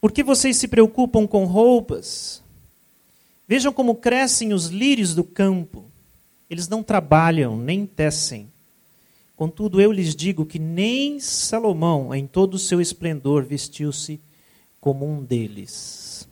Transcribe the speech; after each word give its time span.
Por 0.00 0.12
que 0.12 0.22
vocês 0.22 0.56
se 0.56 0.66
preocupam 0.66 1.26
com 1.26 1.44
roupas? 1.44 2.42
Vejam 3.46 3.72
como 3.72 3.96
crescem 3.96 4.52
os 4.52 4.66
lírios 4.66 5.14
do 5.14 5.22
campo. 5.22 5.84
Eles 6.48 6.68
não 6.68 6.82
trabalham, 6.82 7.56
nem 7.56 7.84
tecem. 7.84 8.48
Contudo, 9.36 9.80
eu 9.80 9.90
lhes 9.92 10.14
digo 10.14 10.46
que 10.46 10.58
nem 10.58 11.18
Salomão, 11.18 12.14
em 12.14 12.26
todo 12.26 12.54
o 12.54 12.58
seu 12.58 12.80
esplendor, 12.80 13.44
vestiu-se 13.44 14.20
como 14.80 15.06
um 15.06 15.22
deles. 15.22 16.28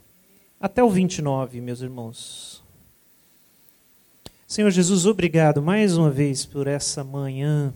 Até 0.60 0.82
o 0.82 0.90
29, 0.90 1.60
meus 1.60 1.80
irmãos. 1.80 2.62
Senhor 4.46 4.70
Jesus, 4.70 5.06
obrigado 5.06 5.60
mais 5.60 5.96
uma 5.96 6.10
vez 6.10 6.46
por 6.46 6.66
essa 6.66 7.04
manhã, 7.04 7.72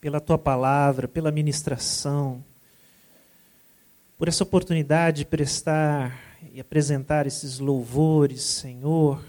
pela 0.00 0.20
tua 0.20 0.38
palavra, 0.38 1.08
pela 1.08 1.30
ministração, 1.30 2.44
por 4.18 4.26
essa 4.26 4.42
oportunidade 4.42 5.18
de 5.18 5.24
prestar 5.24 6.20
e 6.52 6.60
apresentar 6.60 7.24
esses 7.24 7.60
louvores, 7.60 8.42
Senhor. 8.42 9.24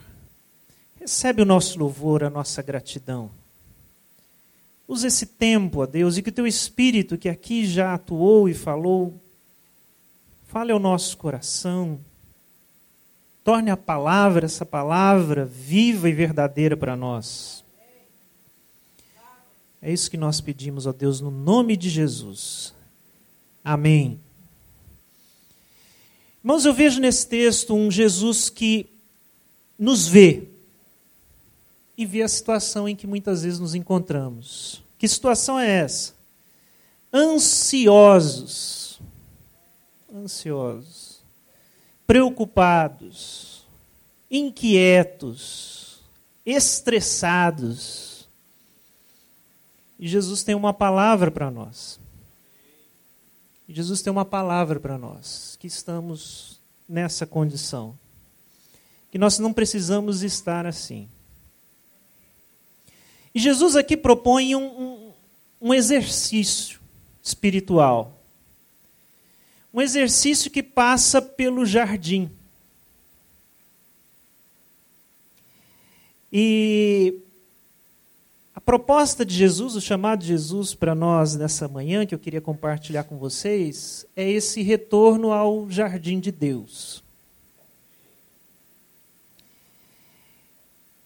Recebe 0.99 1.43
o 1.43 1.45
nosso 1.45 1.77
louvor, 1.77 2.23
a 2.23 2.29
nossa 2.29 2.63
gratidão. 2.63 3.29
Usa 4.88 5.05
esse 5.05 5.27
tempo, 5.27 5.81
ó 5.81 5.85
Deus, 5.85 6.17
e 6.17 6.23
que 6.23 6.29
o 6.29 6.34
teu 6.34 6.48
Espírito, 6.48 7.20
que 7.20 7.29
aqui 7.29 7.67
já 7.67 7.93
atuou 7.93 8.49
e 8.49 8.55
falou, 8.55 9.13
fale 10.48 10.71
ao 10.71 10.79
nosso 10.79 11.15
coração. 11.17 11.99
Torne 13.43 13.70
a 13.70 13.77
palavra, 13.77 14.48
essa 14.48 14.65
palavra, 14.65 15.46
viva 15.46 16.09
e 16.09 16.13
verdadeira 16.13 16.76
para 16.76 16.96
nós. 16.96 17.63
É 19.79 19.93
isso 19.93 20.09
que 20.09 20.18
nós 20.18 20.41
pedimos, 20.41 20.87
ó 20.87 20.91
Deus, 20.91 21.21
no 21.21 21.29
nome 21.29 21.77
de 21.77 21.90
Jesus. 21.90 22.74
Amém. 23.63 24.20
Irmãos, 26.50 26.66
eu 26.66 26.74
vejo 26.74 27.00
nesse 27.00 27.28
texto 27.28 27.76
um 27.76 27.92
Jesus 27.92 28.50
que 28.50 28.90
nos 29.78 30.08
vê 30.08 30.48
e 31.96 32.08
vê 32.08 32.24
a 32.24 32.28
situação 32.28 32.90
em 32.90 32.96
que 32.96 33.05
muitas 33.05 33.44
vezes 33.44 33.60
nos 33.60 33.76
encontramos. 33.76 34.82
Que 34.98 35.08
situação 35.08 35.60
é 35.60 35.70
essa? 35.70 36.16
Ansiosos, 37.14 39.00
ansiosos, 40.12 41.22
preocupados, 42.08 43.64
inquietos, 44.32 46.00
estressados. 46.44 48.27
E 50.00 50.08
Jesus 50.08 50.42
tem 50.42 50.55
uma 50.55 50.74
palavra 50.74 51.30
para 51.30 51.52
nós. 51.52 52.00
Jesus 53.71 54.01
tem 54.01 54.09
uma 54.12 54.25
palavra 54.25 54.79
para 54.79 54.98
nós, 54.98 55.55
que 55.59 55.67
estamos 55.67 56.59
nessa 56.87 57.27
condição. 57.27 57.98
Que 59.12 59.17
nós 59.20 59.37
não 59.37 59.53
precisamos 59.53 60.23
estar 60.23 60.65
assim. 60.65 61.07
E 63.34 63.40
Jesus 63.40 63.75
aqui 63.75 63.95
propõe 63.95 64.56
um, 64.56 64.63
um, 64.63 65.13
um 65.62 65.73
exercício 65.73 66.79
espiritual. 67.22 68.19
Um 69.72 69.81
exercício 69.81 70.50
que 70.50 70.63
passa 70.63 71.22
pelo 71.22 71.63
jardim. 71.63 72.29
E 76.34 77.19
proposta 78.69 79.25
de 79.25 79.34
Jesus, 79.34 79.75
o 79.75 79.81
chamado 79.81 80.19
de 80.19 80.28
Jesus 80.28 80.75
para 80.75 80.94
nós 80.94 81.35
nessa 81.35 81.68
manhã, 81.68 82.06
que 82.06 82.13
eu 82.13 82.19
queria 82.19 82.40
compartilhar 82.40 83.03
com 83.03 83.18
vocês, 83.18 84.06
é 84.16 84.30
esse 84.30 84.62
retorno 84.62 85.31
ao 85.31 85.68
jardim 85.72 86.19
de 86.19 86.31
Deus. 86.31 87.03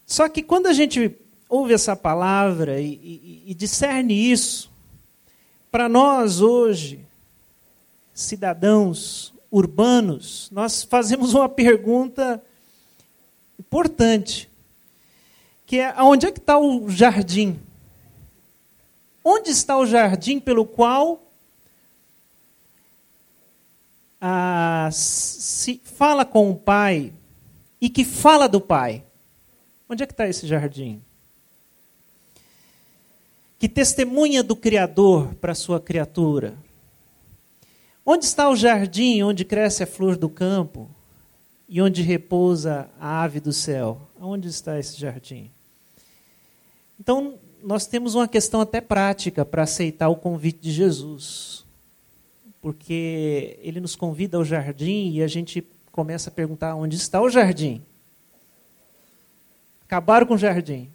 Só 0.06 0.28
que 0.28 0.44
quando 0.44 0.68
a 0.68 0.74
gente 0.74 1.16
ouve 1.48 1.74
essa 1.74 1.96
palavra 1.96 2.82
e, 2.82 3.00
e, 3.02 3.44
e 3.48 3.54
discerne 3.54 4.14
isso, 4.14 4.70
para 5.72 5.88
nós 5.88 6.42
hoje, 6.42 7.00
cidadãos 8.14 9.34
urbanos, 9.50 10.50
nós 10.52 10.84
fazemos 10.84 11.34
uma 11.34 11.48
pergunta 11.48 12.44
importante 13.58 14.50
que 15.66 15.80
é 15.80 15.94
onde 16.02 16.26
é 16.26 16.32
que 16.32 16.40
está 16.40 16.58
o 16.58 16.90
jardim? 16.90 17.60
Onde 19.24 19.52
está 19.52 19.78
o 19.78 19.86
jardim 19.86 20.40
pelo 20.40 20.66
qual 20.66 21.22
ah, 24.20 24.90
se 24.92 25.82
fala 25.84 26.26
com 26.26 26.52
o 26.52 26.56
pai 26.56 27.14
e 27.80 27.90
que 27.90 28.04
fala 28.04 28.48
do 28.48 28.60
pai? 28.60 29.04
Onde 29.88 30.04
é 30.04 30.06
que 30.06 30.14
está 30.14 30.28
esse 30.28 30.46
jardim? 30.48 31.02
Que 33.60 33.70
testemunha 33.70 34.44
do 34.44 34.56
Criador 34.56 35.34
para 35.36 35.56
sua 35.56 35.80
criatura? 35.80 36.54
Onde 38.06 38.26
está 38.26 38.50
o 38.50 38.56
jardim 38.56 39.22
onde 39.22 39.46
cresce 39.46 39.84
a 39.84 39.88
flor 39.88 40.18
do 40.18 40.28
campo 40.28 40.90
e 41.74 41.82
onde 41.82 42.04
repousa 42.04 42.88
a 43.00 43.24
ave 43.24 43.40
do 43.40 43.52
céu? 43.52 44.00
Onde 44.22 44.48
está 44.48 44.78
esse 44.78 44.96
jardim? 44.96 45.50
Então, 47.00 47.34
nós 47.64 47.88
temos 47.88 48.14
uma 48.14 48.28
questão 48.28 48.62
até 48.62 48.80
prática 48.80 49.44
para 49.44 49.64
aceitar 49.64 50.08
o 50.08 50.16
convite 50.16 50.60
de 50.60 50.72
Jesus. 50.72 51.66
Porque 52.62 53.58
ele 53.60 53.80
nos 53.80 53.96
convida 53.96 54.38
ao 54.38 54.46
jardim 54.46 55.14
e 55.14 55.24
a 55.24 55.28
gente 55.28 55.66
começa 55.92 56.30
a 56.30 56.32
perguntar: 56.32 56.76
onde 56.76 56.96
está 56.96 57.20
o 57.20 57.28
jardim? 57.28 57.82
Acabaram 59.84 60.28
com 60.28 60.36
o 60.36 60.38
jardim. 60.38 60.88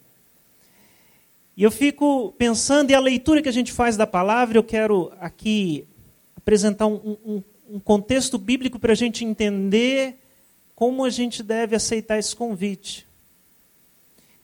E 1.57 1.63
eu 1.65 1.73
fico 1.73 2.33
pensando, 2.39 2.93
e 2.93 2.95
a 2.95 3.01
leitura 3.01 3.43
que 3.43 3.49
a 3.49 3.53
gente 3.53 3.73
faz 3.73 3.97
da 3.97 4.07
palavra, 4.07 4.57
eu 4.57 4.63
quero 4.63 5.13
aqui 5.19 5.85
apresentar 6.37 6.87
um, 6.87 7.17
um, 7.27 7.43
um 7.69 7.81
contexto 7.81 8.39
bíblico 8.39 8.79
para 8.79 8.93
a 8.93 8.97
gente 8.97 9.25
entender 9.25 10.21
como 10.79 11.05
a 11.05 11.11
gente 11.11 11.43
deve 11.43 11.75
aceitar 11.75 12.21
esse 12.21 12.37
convite. 12.37 13.05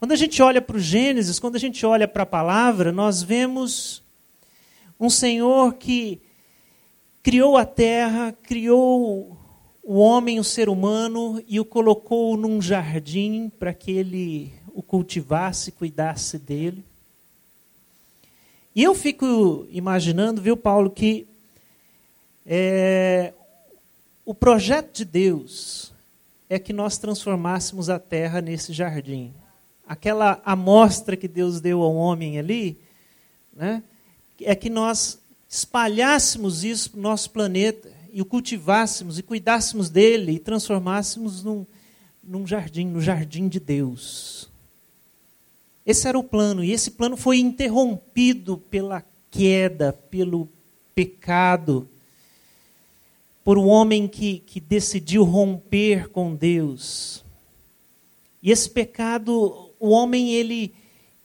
Quando 0.01 0.11
a 0.11 0.17
gente 0.17 0.43
olha 0.43 0.61
para 0.61 0.77
o 0.77 0.81
Gênesis, 0.81 1.39
quando 1.39 1.55
a 1.55 1.61
gente 1.61 1.87
olha 1.87 2.09
para 2.09 2.25
a 2.25 2.27
palavra, 2.27 2.91
nós 2.91 3.23
vemos 3.23 4.03
um 4.99 5.09
Senhor 5.09 5.75
que 5.75 6.21
criou 7.23 7.57
a 7.57 7.65
terra, 7.65 8.33
criou 8.43 9.39
o 9.81 9.95
homem, 9.95 10.41
o 10.41 10.45
ser 10.45 10.69
humano, 10.69 11.41
e 11.47 11.61
o 11.61 11.65
colocou 11.65 12.37
num 12.37 12.61
jardim 12.61 13.49
para 13.57 13.73
que 13.73 13.93
ele 13.93 14.53
o 14.75 14.83
cultivasse, 14.83 15.71
cuidasse 15.71 16.37
dele. 16.37 16.83
E 18.75 18.83
eu 18.83 18.93
fico 18.93 19.69
imaginando, 19.71 20.43
viu, 20.43 20.57
Paulo, 20.57 20.91
que 20.91 21.29
é, 22.45 23.33
o 24.25 24.35
projeto 24.35 24.93
de 24.93 25.05
Deus 25.05 25.94
é 26.49 26.59
que 26.59 26.73
nós 26.73 26.99
transformássemos 26.99 27.89
a 27.89 27.99
terra 27.99 28.41
nesse 28.41 28.73
jardim 28.73 29.33
aquela 29.87 30.41
amostra 30.45 31.17
que 31.17 31.29
Deus 31.29 31.61
deu 31.61 31.83
ao 31.83 31.95
homem 31.95 32.39
ali, 32.39 32.79
né, 33.53 33.83
é 34.41 34.55
que 34.55 34.71
nós 34.71 35.19
espalhássemos 35.49 36.65
isso 36.65 36.91
para 36.91 36.99
o 36.99 37.03
nosso 37.03 37.31
planeta 37.31 37.91
e 38.13 38.21
o 38.21 38.25
cultivássemos 38.25 39.19
e 39.19 39.23
cuidássemos 39.23 39.89
dele 39.91 40.33
e 40.33 40.39
transformássemos 40.39 41.45
num, 41.45 41.67
num 42.23 42.47
jardim, 42.47 42.87
no 42.87 43.01
jardim 43.01 43.49
de 43.49 43.61
Deus. 43.61 44.49
Esse 45.87 46.09
era 46.09 46.19
o 46.19 46.25
plano, 46.25 46.65
e 46.65 46.73
esse 46.73 46.93
plano 46.93 47.17
foi 47.17 47.39
interrompido 47.39 48.57
pela 48.57 49.05
queda, 49.31 49.93
pelo 49.93 50.49
pecado, 50.95 51.87
por 53.45 53.59
um 53.59 53.69
homem 53.69 54.09
que, 54.09 54.39
que 54.41 54.59
decidiu 54.59 55.23
romper 55.23 56.09
com 56.09 56.35
Deus. 56.35 57.23
E 58.43 58.51
esse 58.51 58.69
pecado 58.71 59.71
o 59.85 59.91
homem 59.91 60.33
ele, 60.33 60.75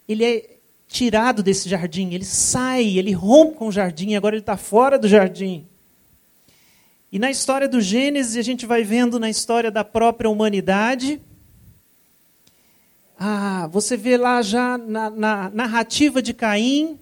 ele 0.06 0.26
é 0.26 0.58
tirado 0.86 1.42
desse 1.42 1.70
jardim, 1.70 2.14
ele 2.14 2.26
sai, 2.26 2.98
ele 2.98 3.14
rompe 3.14 3.56
com 3.56 3.70
o 3.70 3.72
jardim, 3.72 4.16
agora 4.16 4.36
ele 4.36 4.42
está 4.42 4.58
fora 4.58 5.00
do 5.00 5.08
jardim. 5.08 5.66
E 7.10 7.18
na 7.18 7.32
história 7.32 7.70
do 7.70 7.80
Gênesis, 7.80 8.36
a 8.36 8.42
gente 8.42 8.66
vai 8.66 8.84
vendo 8.84 9.18
na 9.18 9.30
história 9.30 9.72
da 9.72 9.84
própria 9.84 10.30
humanidade. 10.30 11.22
Ah, 13.18 13.70
você 13.72 13.96
vê 13.96 14.18
lá 14.18 14.42
já 14.42 14.78
na, 14.78 15.10
na 15.10 15.50
narrativa 15.52 16.22
de 16.22 16.34
Caim, 16.34 17.00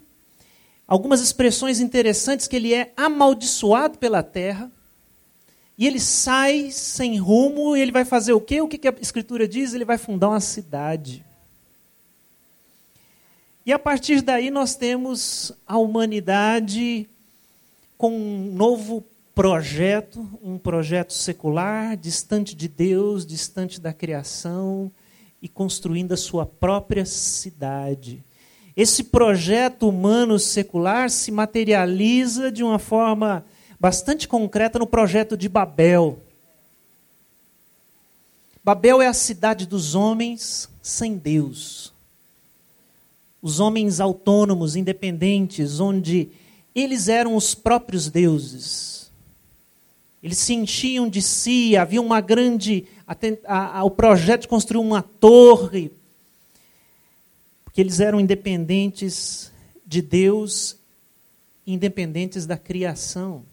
algumas 0.87 1.21
expressões 1.21 1.79
interessantes 1.79 2.47
que 2.47 2.55
ele 2.55 2.71
é 2.71 2.93
amaldiçoado 2.95 3.97
pela 3.97 4.21
terra. 4.21 4.71
E 5.77 5.85
ele 5.85 5.99
sai 5.99 6.71
sem 6.71 7.17
rumo, 7.19 7.77
e 7.77 7.81
ele 7.81 7.91
vai 7.91 8.03
fazer 8.03 8.33
o 8.33 8.41
quê? 8.41 8.61
O 8.61 8.67
que 8.67 8.87
a 8.87 8.93
Escritura 8.99 9.47
diz? 9.47 9.73
Ele 9.73 9.85
vai 9.85 9.97
fundar 9.97 10.29
uma 10.29 10.39
cidade. 10.39 11.23
E 13.65 13.71
a 13.71 13.77
partir 13.77 14.21
daí 14.21 14.49
nós 14.49 14.75
temos 14.75 15.51
a 15.67 15.77
humanidade 15.77 17.07
com 17.97 18.11
um 18.11 18.53
novo 18.53 19.03
projeto, 19.35 20.27
um 20.41 20.57
projeto 20.57 21.13
secular, 21.13 21.95
distante 21.95 22.55
de 22.55 22.67
Deus, 22.67 23.25
distante 23.25 23.79
da 23.79 23.93
criação 23.93 24.91
e 25.41 25.47
construindo 25.47 26.13
a 26.13 26.17
sua 26.17 26.45
própria 26.45 27.05
cidade. 27.05 28.23
Esse 28.75 29.03
projeto 29.03 29.89
humano 29.89 30.39
secular 30.39 31.09
se 31.09 31.29
materializa 31.29 32.51
de 32.51 32.63
uma 32.63 32.79
forma 32.79 33.45
bastante 33.79 34.27
concreta 34.27 34.79
no 34.79 34.87
projeto 34.87 35.37
de 35.37 35.47
Babel. 35.47 36.19
Babel 38.63 39.01
é 39.01 39.07
a 39.07 39.13
cidade 39.13 39.65
dos 39.65 39.95
homens 39.95 40.69
sem 40.81 41.17
Deus. 41.17 41.93
Os 43.41 43.59
homens 43.59 43.99
autônomos, 43.99 44.75
independentes, 44.75 45.79
onde 45.79 46.29
eles 46.75 47.07
eram 47.07 47.35
os 47.35 47.55
próprios 47.55 48.09
deuses. 48.09 49.11
Eles 50.21 50.39
se 50.39 50.53
enchiam 50.53 51.07
de 51.07 51.21
si, 51.21 51.77
havia 51.77 52.01
uma 52.01 52.19
grande. 52.19 52.85
A, 53.45 53.79
a, 53.79 53.83
o 53.83 53.91
projeto 53.91 54.41
de 54.41 54.47
construir 54.47 54.81
uma 54.81 55.01
torre, 55.01 55.91
porque 57.63 57.79
eles 57.79 57.99
eram 57.99 58.19
independentes 58.19 59.51
de 59.85 60.01
Deus, 60.01 60.75
independentes 61.65 62.45
da 62.45 62.57
criação. 62.57 63.45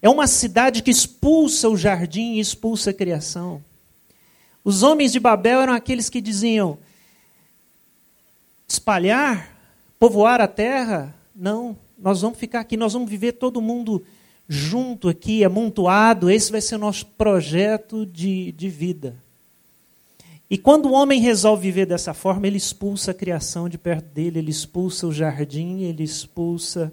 É 0.00 0.08
uma 0.08 0.26
cidade 0.26 0.82
que 0.82 0.90
expulsa 0.90 1.68
o 1.68 1.76
jardim 1.76 2.34
e 2.34 2.40
expulsa 2.40 2.90
a 2.90 2.94
criação. 2.94 3.62
Os 4.64 4.82
homens 4.82 5.12
de 5.12 5.20
Babel 5.20 5.60
eram 5.60 5.72
aqueles 5.72 6.08
que 6.08 6.20
diziam: 6.20 6.78
espalhar, 8.66 9.50
povoar 9.98 10.40
a 10.40 10.48
terra? 10.48 11.14
Não, 11.34 11.76
nós 11.98 12.22
vamos 12.22 12.38
ficar 12.38 12.60
aqui, 12.60 12.76
nós 12.76 12.92
vamos 12.92 13.10
viver 13.10 13.32
todo 13.32 13.60
mundo 13.60 14.04
junto 14.48 15.08
aqui, 15.08 15.44
amontoado. 15.44 16.30
Esse 16.30 16.50
vai 16.50 16.60
ser 16.60 16.76
o 16.76 16.78
nosso 16.78 17.06
projeto 17.06 18.06
de, 18.06 18.52
de 18.52 18.68
vida. 18.68 19.16
E 20.48 20.58
quando 20.58 20.86
o 20.86 20.92
homem 20.92 21.20
resolve 21.20 21.62
viver 21.62 21.86
dessa 21.86 22.14
forma, 22.14 22.46
ele 22.46 22.58
expulsa 22.58 23.10
a 23.10 23.14
criação 23.14 23.68
de 23.68 23.78
perto 23.78 24.06
dele, 24.12 24.38
ele 24.38 24.50
expulsa 24.50 25.06
o 25.06 25.12
jardim, 25.12 25.80
ele 25.80 26.02
expulsa 26.02 26.92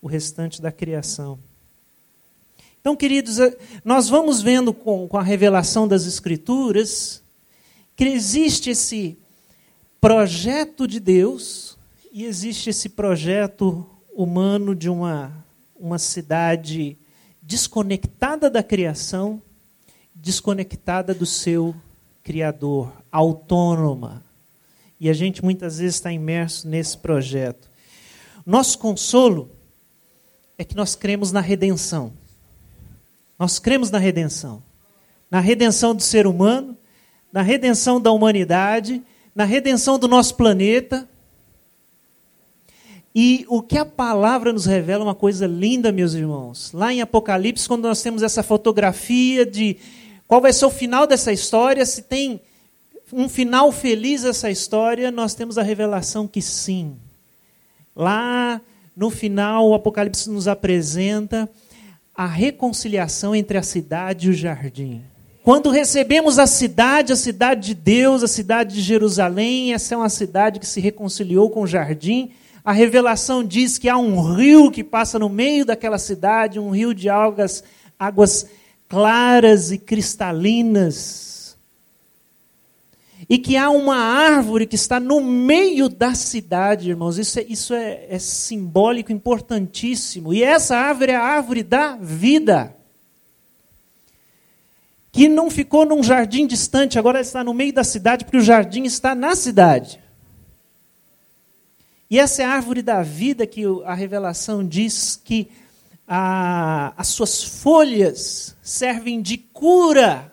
o 0.00 0.06
restante 0.06 0.60
da 0.60 0.70
criação. 0.70 1.38
Então, 2.80 2.96
queridos, 2.96 3.38
eh, 3.38 3.56
nós 3.84 4.08
vamos 4.08 4.40
vendo 4.40 4.72
com, 4.72 5.06
com 5.06 5.18
a 5.18 5.22
revelação 5.22 5.86
das 5.86 6.06
Escrituras 6.06 7.22
que 7.94 8.04
existe 8.04 8.70
esse 8.70 9.18
projeto 10.00 10.88
de 10.88 10.98
Deus 10.98 11.76
e 12.10 12.24
existe 12.24 12.70
esse 12.70 12.88
projeto 12.88 13.86
humano 14.14 14.74
de 14.74 14.88
uma, 14.88 15.44
uma 15.78 15.98
cidade 15.98 16.96
desconectada 17.42 18.48
da 18.48 18.62
criação, 18.62 19.42
desconectada 20.14 21.12
do 21.14 21.26
seu 21.26 21.74
Criador, 22.22 22.92
autônoma. 23.12 24.22
E 24.98 25.10
a 25.10 25.12
gente 25.12 25.42
muitas 25.42 25.78
vezes 25.78 25.96
está 25.96 26.12
imerso 26.12 26.68
nesse 26.68 26.96
projeto. 26.96 27.68
Nosso 28.46 28.78
consolo 28.78 29.50
é 30.56 30.64
que 30.64 30.76
nós 30.76 30.94
cremos 30.94 31.32
na 31.32 31.40
redenção. 31.40 32.12
Nós 33.40 33.58
cremos 33.58 33.90
na 33.90 33.96
redenção. 33.96 34.62
Na 35.30 35.40
redenção 35.40 35.94
do 35.94 36.02
ser 36.02 36.26
humano, 36.26 36.76
na 37.32 37.40
redenção 37.40 37.98
da 37.98 38.12
humanidade, 38.12 39.00
na 39.34 39.44
redenção 39.44 39.98
do 39.98 40.06
nosso 40.06 40.34
planeta. 40.34 41.08
E 43.14 43.46
o 43.48 43.62
que 43.62 43.78
a 43.78 43.86
palavra 43.86 44.52
nos 44.52 44.66
revela 44.66 45.04
é 45.04 45.06
uma 45.06 45.14
coisa 45.14 45.46
linda, 45.46 45.90
meus 45.90 46.12
irmãos. 46.12 46.70
Lá 46.74 46.92
em 46.92 47.00
Apocalipse, 47.00 47.66
quando 47.66 47.84
nós 47.84 48.02
temos 48.02 48.22
essa 48.22 48.42
fotografia 48.42 49.46
de 49.46 49.78
qual 50.28 50.42
vai 50.42 50.52
ser 50.52 50.66
o 50.66 50.70
final 50.70 51.06
dessa 51.06 51.32
história, 51.32 51.86
se 51.86 52.02
tem 52.02 52.42
um 53.10 53.26
final 53.26 53.72
feliz 53.72 54.22
essa 54.22 54.50
história, 54.50 55.10
nós 55.10 55.32
temos 55.32 55.56
a 55.56 55.62
revelação 55.62 56.28
que 56.28 56.42
sim. 56.42 56.94
Lá 57.96 58.60
no 58.94 59.08
final, 59.08 59.70
o 59.70 59.74
Apocalipse 59.74 60.28
nos 60.28 60.46
apresenta 60.46 61.48
a 62.20 62.26
reconciliação 62.26 63.34
entre 63.34 63.56
a 63.56 63.62
cidade 63.62 64.26
e 64.26 64.30
o 64.30 64.34
jardim. 64.34 65.00
Quando 65.42 65.70
recebemos 65.70 66.38
a 66.38 66.46
cidade, 66.46 67.14
a 67.14 67.16
cidade 67.16 67.68
de 67.68 67.74
Deus, 67.74 68.22
a 68.22 68.28
cidade 68.28 68.74
de 68.74 68.82
Jerusalém, 68.82 69.72
essa 69.72 69.94
é 69.94 69.96
uma 69.96 70.10
cidade 70.10 70.60
que 70.60 70.66
se 70.66 70.82
reconciliou 70.82 71.48
com 71.48 71.62
o 71.62 71.66
jardim. 71.66 72.32
A 72.62 72.72
revelação 72.72 73.42
diz 73.42 73.78
que 73.78 73.88
há 73.88 73.96
um 73.96 74.34
rio 74.34 74.70
que 74.70 74.84
passa 74.84 75.18
no 75.18 75.30
meio 75.30 75.64
daquela 75.64 75.96
cidade, 75.96 76.60
um 76.60 76.68
rio 76.68 76.92
de 76.92 77.08
águas, 77.08 77.64
águas 77.98 78.46
claras 78.86 79.72
e 79.72 79.78
cristalinas 79.78 81.29
e 83.28 83.38
que 83.38 83.56
há 83.56 83.70
uma 83.70 83.96
árvore 83.96 84.66
que 84.66 84.74
está 84.74 84.98
no 84.98 85.20
meio 85.20 85.88
da 85.88 86.14
cidade, 86.14 86.90
irmãos. 86.90 87.18
Isso 87.18 87.38
é, 87.38 87.42
isso 87.42 87.74
é, 87.74 88.06
é 88.08 88.18
simbólico, 88.18 89.12
importantíssimo. 89.12 90.32
E 90.32 90.42
essa 90.42 90.76
árvore 90.76 91.12
é 91.12 91.16
a 91.16 91.22
árvore 91.22 91.62
da 91.62 91.96
vida. 91.96 92.74
Que 95.12 95.28
não 95.28 95.50
ficou 95.50 95.84
num 95.84 96.02
jardim 96.02 96.46
distante, 96.46 96.98
agora 96.98 97.20
está 97.20 97.42
no 97.42 97.52
meio 97.52 97.72
da 97.72 97.84
cidade, 97.84 98.24
porque 98.24 98.38
o 98.38 98.42
jardim 98.42 98.84
está 98.84 99.14
na 99.14 99.34
cidade. 99.34 100.00
E 102.08 102.18
essa 102.18 102.42
é 102.42 102.44
a 102.44 102.50
árvore 102.50 102.82
da 102.82 103.02
vida 103.02 103.46
que 103.46 103.62
a 103.84 103.94
revelação 103.94 104.66
diz 104.66 105.20
que 105.22 105.48
a, 106.06 106.92
as 106.96 107.08
suas 107.08 107.42
folhas 107.42 108.56
servem 108.62 109.22
de 109.22 109.38
cura 109.38 110.32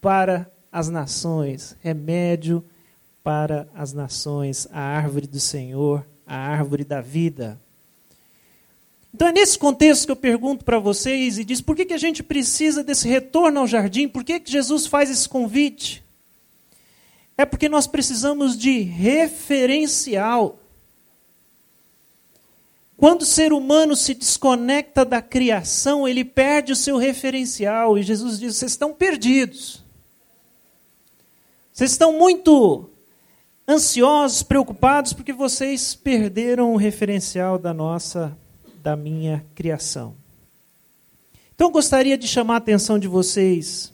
para 0.00 0.50
as 0.76 0.90
nações, 0.90 1.74
remédio 1.80 2.62
para 3.24 3.66
as 3.74 3.94
nações, 3.94 4.68
a 4.70 4.78
árvore 4.78 5.26
do 5.26 5.40
Senhor, 5.40 6.06
a 6.26 6.36
árvore 6.36 6.84
da 6.84 7.00
vida. 7.00 7.58
Então 9.14 9.26
é 9.26 9.32
nesse 9.32 9.58
contexto 9.58 10.04
que 10.04 10.12
eu 10.12 10.16
pergunto 10.16 10.66
para 10.66 10.78
vocês 10.78 11.38
e 11.38 11.44
diz: 11.46 11.62
por 11.62 11.74
que, 11.74 11.86
que 11.86 11.94
a 11.94 11.98
gente 11.98 12.22
precisa 12.22 12.84
desse 12.84 13.08
retorno 13.08 13.60
ao 13.60 13.66
jardim? 13.66 14.06
Por 14.06 14.22
que, 14.22 14.38
que 14.38 14.52
Jesus 14.52 14.86
faz 14.86 15.08
esse 15.08 15.26
convite? 15.26 16.04
É 17.38 17.46
porque 17.46 17.70
nós 17.70 17.86
precisamos 17.86 18.54
de 18.54 18.80
referencial. 18.80 20.58
Quando 22.98 23.22
o 23.22 23.26
ser 23.26 23.50
humano 23.54 23.96
se 23.96 24.12
desconecta 24.12 25.06
da 25.06 25.22
criação, 25.22 26.06
ele 26.06 26.22
perde 26.22 26.72
o 26.72 26.76
seu 26.76 26.98
referencial. 26.98 27.96
E 27.96 28.02
Jesus 28.02 28.38
diz: 28.38 28.56
vocês 28.56 28.72
estão 28.72 28.92
perdidos. 28.92 29.85
Vocês 31.76 31.90
estão 31.90 32.10
muito 32.10 32.88
ansiosos, 33.68 34.42
preocupados, 34.42 35.12
porque 35.12 35.30
vocês 35.30 35.94
perderam 35.94 36.72
o 36.72 36.78
referencial 36.78 37.58
da 37.58 37.74
nossa, 37.74 38.34
da 38.82 38.96
minha 38.96 39.44
criação. 39.54 40.14
Então, 41.54 41.70
gostaria 41.70 42.16
de 42.16 42.26
chamar 42.26 42.54
a 42.54 42.56
atenção 42.56 42.98
de 42.98 43.06
vocês, 43.06 43.92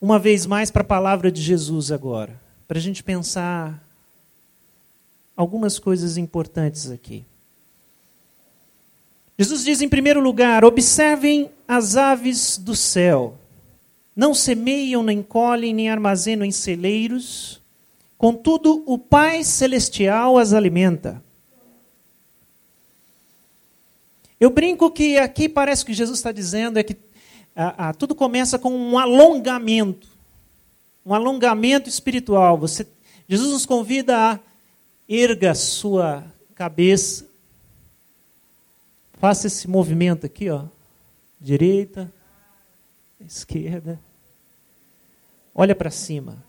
uma 0.00 0.16
vez 0.16 0.46
mais, 0.46 0.70
para 0.70 0.82
a 0.82 0.84
palavra 0.84 1.28
de 1.28 1.42
Jesus 1.42 1.90
agora, 1.90 2.40
para 2.68 2.78
a 2.78 2.80
gente 2.80 3.02
pensar 3.02 3.82
algumas 5.36 5.76
coisas 5.76 6.16
importantes 6.16 6.88
aqui. 6.88 7.24
Jesus 9.36 9.64
diz, 9.64 9.80
em 9.82 9.88
primeiro 9.88 10.20
lugar, 10.20 10.64
observem 10.64 11.50
as 11.66 11.96
aves 11.96 12.58
do 12.58 12.76
céu 12.76 13.36
não 14.16 14.32
semeiam, 14.32 15.02
nem 15.02 15.22
colhem, 15.22 15.74
nem 15.74 15.90
armazenam 15.90 16.46
em 16.46 16.50
celeiros, 16.50 17.60
contudo 18.16 18.82
o 18.86 18.98
Pai 18.98 19.44
Celestial 19.44 20.38
as 20.38 20.54
alimenta. 20.54 21.22
Eu 24.40 24.48
brinco 24.48 24.90
que 24.90 25.18
aqui 25.18 25.48
parece 25.48 25.84
que 25.84 25.92
Jesus 25.92 26.18
está 26.18 26.32
dizendo 26.32 26.78
é 26.78 26.82
que 26.82 26.96
ah, 27.54 27.88
ah, 27.88 27.94
tudo 27.94 28.14
começa 28.14 28.58
com 28.58 28.70
um 28.70 28.98
alongamento, 28.98 30.08
um 31.04 31.14
alongamento 31.14 31.88
espiritual. 31.88 32.58
Você, 32.58 32.86
Jesus 33.28 33.50
nos 33.52 33.66
convida 33.66 34.16
a 34.16 34.40
erga 35.08 35.54
sua 35.54 36.24
cabeça, 36.54 37.26
faça 39.14 39.46
esse 39.46 39.68
movimento 39.68 40.26
aqui, 40.26 40.50
ó, 40.50 40.64
direita, 41.40 42.12
esquerda, 43.20 43.98
olha 45.56 45.74
para 45.74 45.90
cima. 45.90 46.44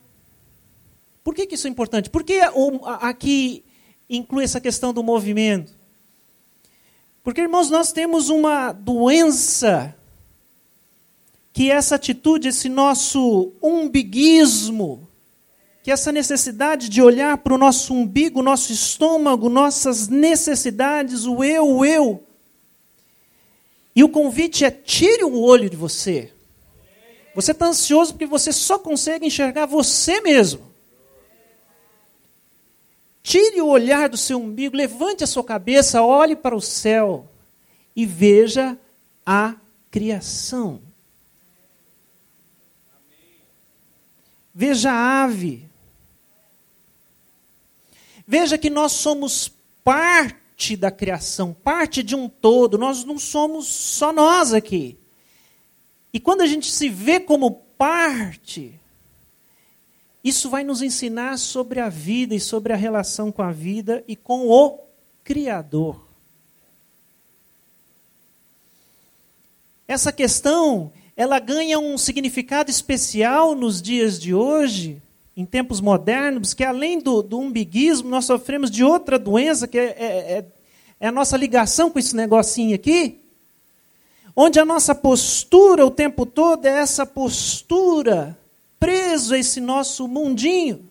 Por 1.24 1.34
que, 1.34 1.48
que, 1.48 1.56
isso 1.56 1.68
é 1.68 1.70
importante? 1.70 2.10
Por 2.10 2.24
que 2.24 2.42
aqui 3.00 3.64
inclui 4.10 4.44
essa 4.44 4.60
questão 4.60 4.94
do 4.94 5.02
movimento? 5.02 5.74
Porque, 7.24 7.42
irmãos, 7.42 7.70
nós 7.70 7.92
temos 7.92 8.30
uma 8.30 8.72
doença 8.72 9.96
que 11.54 11.72
essa 11.72 11.96
atitude, 11.96 12.50
esse 12.50 12.70
nosso 12.70 13.52
umbiguismo, 13.62 15.08
que 15.84 15.92
essa 15.92 16.12
necessidade 16.12 16.88
de 16.88 17.02
olhar 17.02 17.38
para 17.38 17.54
o 17.54 17.58
nosso 17.58 17.94
umbigo, 17.94 18.44
nosso 18.44 18.72
estômago, 18.72 19.50
nossas 19.50 20.08
necessidades, 20.08 21.26
o 21.26 21.44
eu, 21.44 21.68
o 21.68 21.86
eu, 21.86 22.24
E 23.96 24.04
o 24.04 24.10
convite 24.10 24.64
é: 24.64 24.72
tire 24.72 25.24
o 25.24 25.40
olho 25.40 25.70
de 25.70 25.76
você. 25.76 26.32
Você 27.38 27.52
está 27.52 27.68
ansioso 27.68 28.14
porque 28.14 28.26
você 28.26 28.52
só 28.52 28.80
consegue 28.80 29.28
enxergar 29.28 29.68
você 29.68 30.20
mesmo. 30.22 30.74
Tire 33.22 33.62
o 33.62 33.68
olhar 33.68 34.10
do 34.10 34.18
seu 34.18 34.42
umbigo, 34.42 34.76
levante 34.76 35.24
a 35.24 35.28
sua 35.28 35.44
cabeça, 35.44 36.02
olhe 36.02 36.36
para 36.36 36.56
o 36.56 36.62
céu 36.62 37.30
e 37.96 38.08
veja 38.08 38.76
a 39.24 39.54
criação. 39.92 40.82
Veja 44.52 44.92
a 44.92 45.24
ave. 45.24 45.64
Veja 48.26 48.58
que 48.58 48.72
nós 48.72 48.94
somos 48.94 49.52
parte 49.84 50.76
da 50.76 50.90
criação, 50.90 51.54
parte 51.54 52.02
de 52.02 52.16
um 52.16 52.28
todo. 52.28 52.80
Nós 52.80 53.04
não 53.04 53.20
somos 53.20 53.68
só 53.68 54.12
nós 54.12 54.56
aqui. 54.56 54.98
E 56.14 56.20
quando 56.20 56.42
a 56.42 56.48
gente 56.48 56.72
se 56.72 56.90
vê 56.90 57.20
como 57.20 57.52
parte, 57.78 58.74
isso 60.24 60.50
vai 60.50 60.64
nos 60.64 60.82
ensinar 60.82 61.38
sobre 61.38 61.80
a 61.80 61.90
vida 61.90 62.36
e 62.36 62.40
sobre 62.40 62.74
a 62.74 62.76
relação 62.76 63.32
com 63.32 63.42
a 63.42 63.52
vida 63.52 64.04
e 64.08 64.16
com 64.16 64.48
o 64.48 64.80
Criador. 65.24 66.06
Essa 69.88 70.12
questão, 70.12 70.92
ela 71.16 71.40
ganha 71.40 71.80
um 71.80 71.98
significado 71.98 72.70
especial 72.70 73.56
nos 73.56 73.82
dias 73.82 74.20
de 74.20 74.34
hoje, 74.34 75.02
em 75.36 75.46
tempos 75.46 75.80
modernos, 75.80 76.54
que 76.54 76.64
além 76.64 77.00
do, 77.00 77.22
do 77.22 77.40
umbiguismo, 77.40 78.10
nós 78.10 78.26
sofremos 78.26 78.70
de 78.70 78.84
outra 78.84 79.18
doença, 79.18 79.68
que 79.68 79.78
é, 79.78 79.96
é, 79.98 80.08
é, 80.40 80.46
é 81.00 81.08
a 81.08 81.12
nossa 81.12 81.38
ligação 81.38 81.90
com 81.90 82.00
esse 82.00 82.16
negocinho 82.16 82.76
aqui, 82.76 83.22
onde 84.40 84.60
a 84.60 84.66
nossa 84.66 84.94
postura 84.94 85.84
o 85.84 85.90
tempo 85.90 86.24
todo 86.24 86.68
é 86.68 86.70
essa 86.70 87.08
postura 87.08 88.38
preso 88.80 89.34
a 89.34 89.40
esse 89.40 89.60
nosso 89.60 90.08
mundinho 90.08 90.88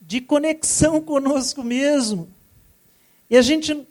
de 0.00 0.18
conexão 0.22 0.98
conosco 1.04 1.62
mesmo. 1.62 2.26
E 3.28 3.36
a 3.36 3.42
gente, 3.42 3.86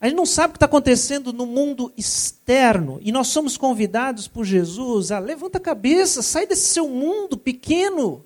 a 0.00 0.06
gente 0.06 0.16
não 0.16 0.24
sabe 0.24 0.48
o 0.48 0.52
que 0.52 0.56
está 0.56 0.64
acontecendo 0.64 1.34
no 1.34 1.44
mundo 1.44 1.92
externo. 1.98 2.98
E 3.02 3.12
nós 3.12 3.26
somos 3.26 3.58
convidados 3.58 4.26
por 4.26 4.46
Jesus 4.46 5.10
a 5.10 5.18
levanta 5.18 5.58
a 5.58 5.60
cabeça, 5.60 6.22
sai 6.22 6.46
desse 6.46 6.68
seu 6.68 6.88
mundo 6.88 7.36
pequeno, 7.36 8.24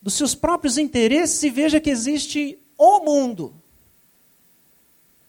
dos 0.00 0.14
seus 0.14 0.32
próprios 0.32 0.78
interesses 0.78 1.42
e 1.42 1.50
veja 1.50 1.80
que 1.80 1.90
existe 1.90 2.56
o 2.78 3.00
mundo, 3.00 3.52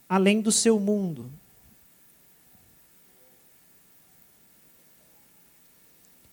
além 0.07 0.41
do 0.41 0.51
seu 0.51 0.79
mundo. 0.79 1.29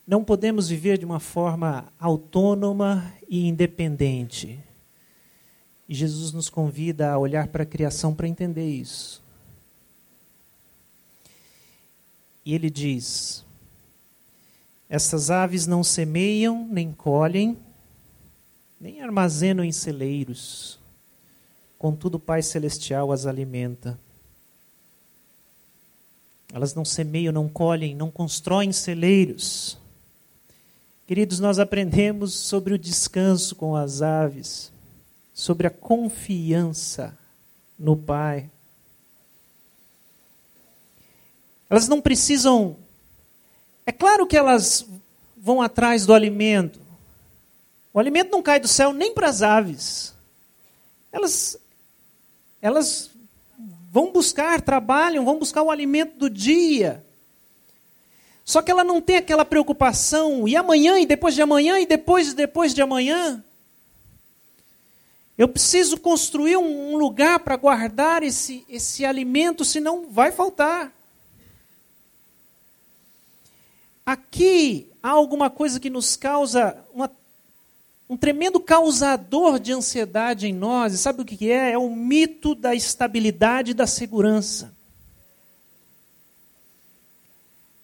Não 0.07 0.23
podemos 0.23 0.69
viver 0.69 0.99
de 0.99 1.05
uma 1.05 1.19
forma 1.19 1.91
autônoma 1.99 3.13
e 3.29 3.47
independente. 3.47 4.63
E 5.89 5.95
Jesus 5.95 6.33
nos 6.33 6.51
convida 6.51 7.11
a 7.11 7.19
olhar 7.19 7.49
para 7.49 7.63
a 7.63 7.67
criação 7.67 8.15
para 8.15 8.29
entender 8.29 8.69
isso. 8.69 9.23
E 12.45 12.55
ele 12.55 12.69
diz: 12.69 13.45
Essas 14.89 15.31
aves 15.31 15.67
não 15.67 15.83
semeiam, 15.83 16.69
nem 16.69 16.93
colhem, 16.93 17.57
nem 18.79 19.01
armazenam 19.01 19.65
em 19.65 19.73
celeiros, 19.73 20.79
contudo 21.85 22.15
o 22.15 22.21
Pai 22.21 22.41
Celestial 22.41 23.13
as 23.13 23.27
alimenta. 23.27 23.99
Elas 26.51 26.75
não 26.75 26.85
semeiam, 26.85 27.31
não 27.31 27.49
colhem, 27.49 27.95
não 27.95 28.11
constroem 28.11 28.73
celeiros 28.73 29.77
Queridos, 31.07 31.39
nós 31.39 31.59
aprendemos 31.59 32.33
sobre 32.33 32.73
o 32.73 32.79
descanso 32.79 33.55
com 33.55 33.77
as 33.77 34.01
aves, 34.01 34.73
sobre 35.35 35.67
a 35.67 35.71
confiança 35.71 37.17
no 37.79 37.95
Pai. 37.95 38.51
Elas 41.69 41.89
não 41.89 42.01
precisam. 42.01 42.77
É 43.85 43.93
claro 43.93 44.27
que 44.27 44.37
elas 44.37 44.87
vão 45.37 45.61
atrás 45.61 46.07
do 46.07 46.15
alimento. 46.15 46.81
O 47.93 48.01
alimento 48.01 48.31
não 48.31 48.43
cai 48.43 48.59
do 48.59 48.69
céu 48.69 48.91
nem 48.91 49.13
para 49.13 49.29
as 49.29 49.43
aves. 49.43 50.15
Elas, 51.13 51.59
elas 52.65 53.11
vão 53.93 54.11
buscar, 54.11 54.63
trabalham, 54.63 55.23
vão 55.23 55.39
buscar 55.39 55.63
o 55.63 55.71
alimento 55.71 56.17
do 56.17 56.31
dia. 56.31 57.05
Só 58.43 58.63
que 58.63 58.71
ela 58.71 58.83
não 58.83 59.03
tem 59.03 59.19
aquela 59.19 59.45
preocupação, 59.45 60.49
e 60.49 60.57
amanhã, 60.57 60.99
e 60.99 61.05
depois 61.05 61.35
de 61.35 61.43
amanhã, 61.43 61.79
e 61.79 61.85
depois 61.85 62.33
e 62.33 62.35
depois 62.35 62.73
de 62.73 62.81
amanhã. 62.81 63.45
Eu 65.37 65.47
preciso 65.47 65.99
construir 65.99 66.57
um 66.57 66.97
lugar 66.97 67.39
para 67.41 67.55
guardar 67.57 68.23
esse, 68.23 68.65
esse 68.67 69.05
alimento, 69.05 69.63
senão 69.63 70.07
vai 70.09 70.33
faltar. 70.33 70.91
Aqui 74.07 74.91
há 75.03 75.11
alguma 75.11 75.51
coisa 75.51 75.79
que 75.79 75.91
nos 75.91 76.17
causa 76.17 76.83
uma, 76.95 77.11
um 78.15 78.17
tremendo 78.17 78.61
causador 78.61 79.59
de 79.59 79.73
ansiedade 79.73 80.47
em 80.47 80.53
nós. 80.53 80.95
E 80.95 80.99
sabe 80.99 81.23
o 81.23 81.25
que 81.25 81.51
é? 81.51 81.73
É 81.73 81.79
o 81.79 81.91
mito 81.91 82.55
da 82.55 82.73
estabilidade 82.73 83.73
e 83.73 83.75
da 83.75 83.89
segurança. 83.89 84.73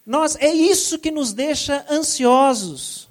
Nós 0.06 0.36
é 0.36 0.54
isso 0.54 1.00
que 1.00 1.10
nos 1.10 1.32
deixa 1.32 1.84
ansiosos. 1.90 3.08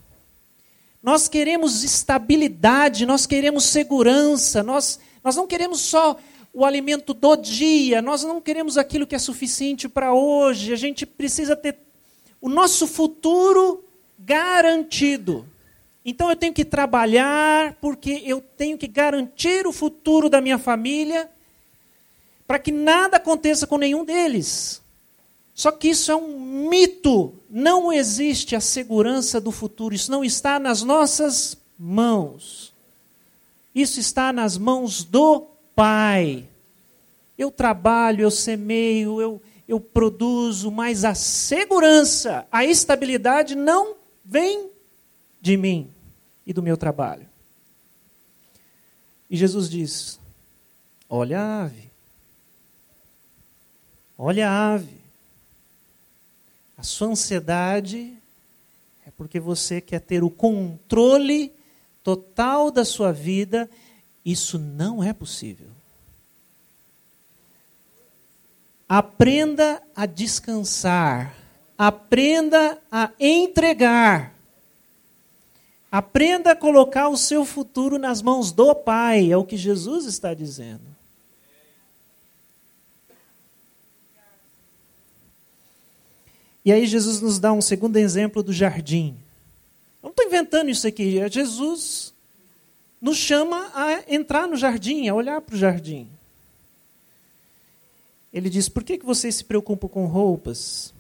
Nós 1.04 1.28
queremos 1.28 1.84
estabilidade, 1.84 3.06
nós 3.06 3.26
queremos 3.26 3.66
segurança, 3.66 4.64
nós, 4.64 4.98
nós 5.22 5.36
não 5.36 5.46
queremos 5.46 5.82
só 5.82 6.18
o 6.54 6.64
alimento 6.64 7.14
do 7.14 7.36
dia, 7.36 8.02
nós 8.02 8.24
não 8.24 8.40
queremos 8.40 8.78
aquilo 8.78 9.06
que 9.06 9.16
é 9.16 9.20
suficiente 9.20 9.90
para 9.90 10.14
hoje, 10.14 10.72
a 10.74 10.78
gente 10.78 11.06
precisa 11.06 11.56
ter 11.56 11.78
o 12.42 12.48
nosso 12.48 12.88
futuro 12.88 13.84
garantido. 14.18 15.46
Então 16.04 16.30
eu 16.30 16.36
tenho 16.36 16.54
que 16.54 16.66
trabalhar 16.66 17.76
porque 17.82 18.22
eu 18.26 18.42
tenho 18.42 18.78
que 18.78 18.88
garantir 18.88 19.68
o 19.68 19.74
futuro 19.74 20.30
da 20.30 20.40
minha 20.40 20.58
família 20.58 21.30
para 22.48 22.58
que 22.58 22.72
nada 22.72 23.18
aconteça 23.18 23.68
com 23.68 23.78
nenhum 23.78 24.04
deles. 24.04 24.82
Só 25.54 25.72
que 25.72 25.90
isso 25.90 26.12
é 26.12 26.16
um 26.16 26.70
mito. 26.70 27.34
Não 27.50 27.92
existe 27.92 28.56
a 28.56 28.62
segurança 28.62 29.42
do 29.42 29.52
futuro. 29.52 29.94
Isso 29.94 30.10
não 30.10 30.24
está 30.24 30.58
nas 30.58 30.82
nossas 30.82 31.58
mãos. 31.78 32.74
Isso 33.76 34.00
está 34.00 34.32
nas 34.32 34.58
mãos 34.58 35.04
do 35.04 35.48
Pai. 35.76 36.46
Eu 37.38 37.52
trabalho, 37.52 38.22
eu 38.22 38.32
semeio, 38.32 39.22
eu, 39.22 39.42
eu 39.68 39.80
produzo, 39.80 40.72
mas 40.72 41.06
a 41.06 41.14
segurança, 41.14 42.48
a 42.52 42.66
estabilidade 42.66 43.54
não 43.54 43.96
vem 44.26 44.69
de 45.42 45.56
mim 45.58 45.90
e 46.46 46.54
do 46.54 46.62
meu 46.62 46.78
trabalho. 46.78 47.28
E 49.30 49.38
Jesus 49.38 49.70
diz: 49.70 50.20
Olha 51.08 51.40
a 51.40 51.64
ave. 51.64 51.90
Olha 54.18 54.50
a 54.50 54.74
ave. 54.74 55.00
A 56.78 56.84
sua 56.84 57.10
ansiedade 57.10 58.18
é 59.06 59.12
porque 59.12 59.40
você 59.40 59.82
quer 59.82 60.02
ter 60.02 60.24
o 60.24 60.30
controle 60.30 61.52
total 62.04 62.72
da 62.72 62.84
sua 62.84 63.12
vida. 63.12 63.70
Isso 64.26 64.58
não 64.58 65.04
é 65.04 65.14
possível. 65.14 65.68
Aprenda 68.88 69.82
a 69.96 70.06
descansar. 70.06 71.36
Aprenda 71.78 72.82
a 72.92 73.12
entregar. 73.20 74.39
Aprenda 75.92 76.52
a 76.52 76.56
colocar 76.56 77.10
o 77.10 77.18
seu 77.18 77.44
futuro 77.44 77.98
nas 77.98 78.22
mãos 78.22 78.52
do 78.52 78.76
Pai, 78.76 79.32
é 79.32 79.38
o 79.38 79.44
que 79.44 79.58
Jesus 79.58 80.06
está 80.06 80.34
dizendo. 80.34 80.82
E 86.64 86.72
aí 86.72 86.86
Jesus 86.86 87.20
nos 87.22 87.40
dá 87.40 87.52
um 87.52 87.62
segundo 87.62 87.98
exemplo 87.98 88.44
do 88.44 88.54
jardim. 88.54 89.18
Eu 90.04 90.08
não 90.08 90.10
estou 90.12 90.26
inventando 90.26 90.70
isso 90.70 90.86
aqui. 90.86 91.18
É 91.18 91.30
Jesus 91.30 92.14
nos 93.02 93.18
chama 93.18 93.72
a 93.74 94.04
entrar 94.14 94.48
no 94.48 94.56
jardim, 94.56 95.08
a 95.08 95.16
olhar 95.16 95.42
para 95.42 95.56
o 95.56 95.58
jardim. 95.58 96.08
Ele 98.32 98.50
diz: 98.50 98.70
Por 98.70 98.84
que, 98.84 98.98
que 98.98 99.06
vocês 99.06 99.36
se 99.36 99.44
preocupam 99.44 99.88
com 99.88 100.06
roupas? 100.06 100.94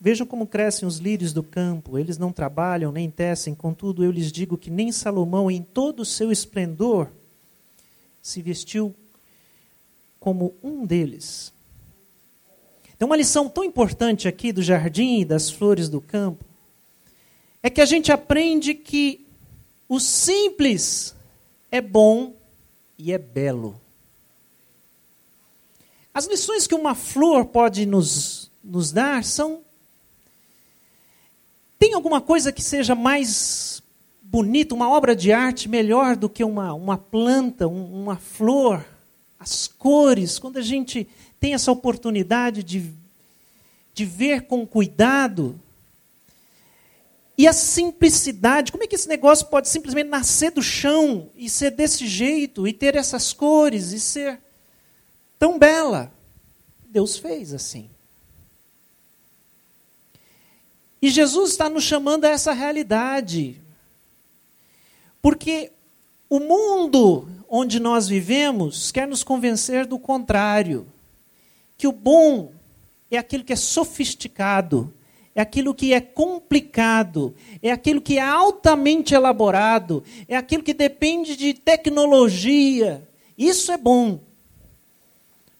Vejam 0.00 0.26
como 0.26 0.46
crescem 0.46 0.88
os 0.88 0.96
lírios 0.96 1.32
do 1.32 1.42
campo. 1.42 1.98
Eles 1.98 2.16
não 2.16 2.32
trabalham 2.32 2.90
nem 2.90 3.10
tecem, 3.10 3.54
contudo, 3.54 4.02
eu 4.02 4.10
lhes 4.10 4.32
digo 4.32 4.56
que 4.56 4.70
nem 4.70 4.90
Salomão, 4.90 5.50
em 5.50 5.62
todo 5.62 6.00
o 6.00 6.06
seu 6.06 6.32
esplendor, 6.32 7.08
se 8.22 8.40
vestiu 8.40 8.94
como 10.18 10.54
um 10.62 10.86
deles. 10.86 11.52
Tem 12.98 13.06
uma 13.06 13.16
lição 13.16 13.48
tão 13.48 13.64
importante 13.64 14.28
aqui 14.28 14.52
do 14.52 14.62
jardim 14.62 15.20
e 15.20 15.24
das 15.24 15.50
flores 15.50 15.88
do 15.88 16.00
campo, 16.00 16.44
é 17.62 17.68
que 17.68 17.80
a 17.80 17.86
gente 17.86 18.10
aprende 18.10 18.74
que 18.74 19.26
o 19.88 19.98
simples 19.98 21.14
é 21.70 21.80
bom 21.80 22.34
e 22.98 23.12
é 23.12 23.18
belo. 23.18 23.80
As 26.12 26.26
lições 26.26 26.66
que 26.66 26.74
uma 26.74 26.94
flor 26.94 27.46
pode 27.46 27.86
nos, 27.86 28.50
nos 28.62 28.92
dar 28.92 29.24
são. 29.24 29.62
Tem 31.80 31.94
alguma 31.94 32.20
coisa 32.20 32.52
que 32.52 32.62
seja 32.62 32.94
mais 32.94 33.82
bonita, 34.20 34.74
uma 34.74 34.90
obra 34.90 35.16
de 35.16 35.32
arte 35.32 35.66
melhor 35.66 36.14
do 36.14 36.28
que 36.28 36.44
uma, 36.44 36.74
uma 36.74 36.98
planta, 36.98 37.66
um, 37.66 38.02
uma 38.02 38.16
flor? 38.16 38.84
As 39.38 39.66
cores, 39.66 40.38
quando 40.38 40.58
a 40.58 40.62
gente 40.62 41.08
tem 41.40 41.54
essa 41.54 41.72
oportunidade 41.72 42.62
de, 42.62 42.92
de 43.94 44.04
ver 44.04 44.42
com 44.42 44.66
cuidado, 44.66 45.58
e 47.38 47.48
a 47.48 47.52
simplicidade, 47.54 48.70
como 48.70 48.84
é 48.84 48.86
que 48.86 48.94
esse 48.94 49.08
negócio 49.08 49.46
pode 49.46 49.70
simplesmente 49.70 50.10
nascer 50.10 50.50
do 50.50 50.62
chão 50.62 51.30
e 51.34 51.48
ser 51.48 51.70
desse 51.70 52.06
jeito, 52.06 52.68
e 52.68 52.74
ter 52.74 52.94
essas 52.94 53.32
cores, 53.32 53.92
e 53.92 53.98
ser 53.98 54.38
tão 55.38 55.58
bela? 55.58 56.12
Deus 56.90 57.16
fez 57.16 57.54
assim. 57.54 57.88
E 61.02 61.10
Jesus 61.10 61.50
está 61.50 61.68
nos 61.68 61.84
chamando 61.84 62.24
a 62.24 62.30
essa 62.30 62.52
realidade. 62.52 63.56
Porque 65.22 65.70
o 66.28 66.38
mundo 66.38 67.28
onde 67.48 67.80
nós 67.80 68.06
vivemos 68.06 68.92
quer 68.92 69.08
nos 69.08 69.24
convencer 69.24 69.84
do 69.84 69.98
contrário. 69.98 70.86
Que 71.76 71.88
o 71.88 71.92
bom 71.92 72.52
é 73.10 73.18
aquilo 73.18 73.42
que 73.42 73.52
é 73.52 73.56
sofisticado, 73.56 74.92
é 75.34 75.40
aquilo 75.40 75.74
que 75.74 75.92
é 75.92 76.00
complicado, 76.00 77.34
é 77.60 77.72
aquilo 77.72 78.00
que 78.00 78.18
é 78.18 78.22
altamente 78.22 79.14
elaborado, 79.14 80.04
é 80.28 80.36
aquilo 80.36 80.62
que 80.62 80.72
depende 80.72 81.34
de 81.36 81.52
tecnologia. 81.52 83.02
Isso 83.36 83.72
é 83.72 83.76
bom. 83.76 84.20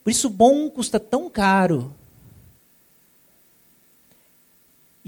Por 0.05 0.11
isso, 0.11 0.31
bom 0.31 0.71
custa 0.71 1.01
tão 1.01 1.29
caro. 1.29 1.93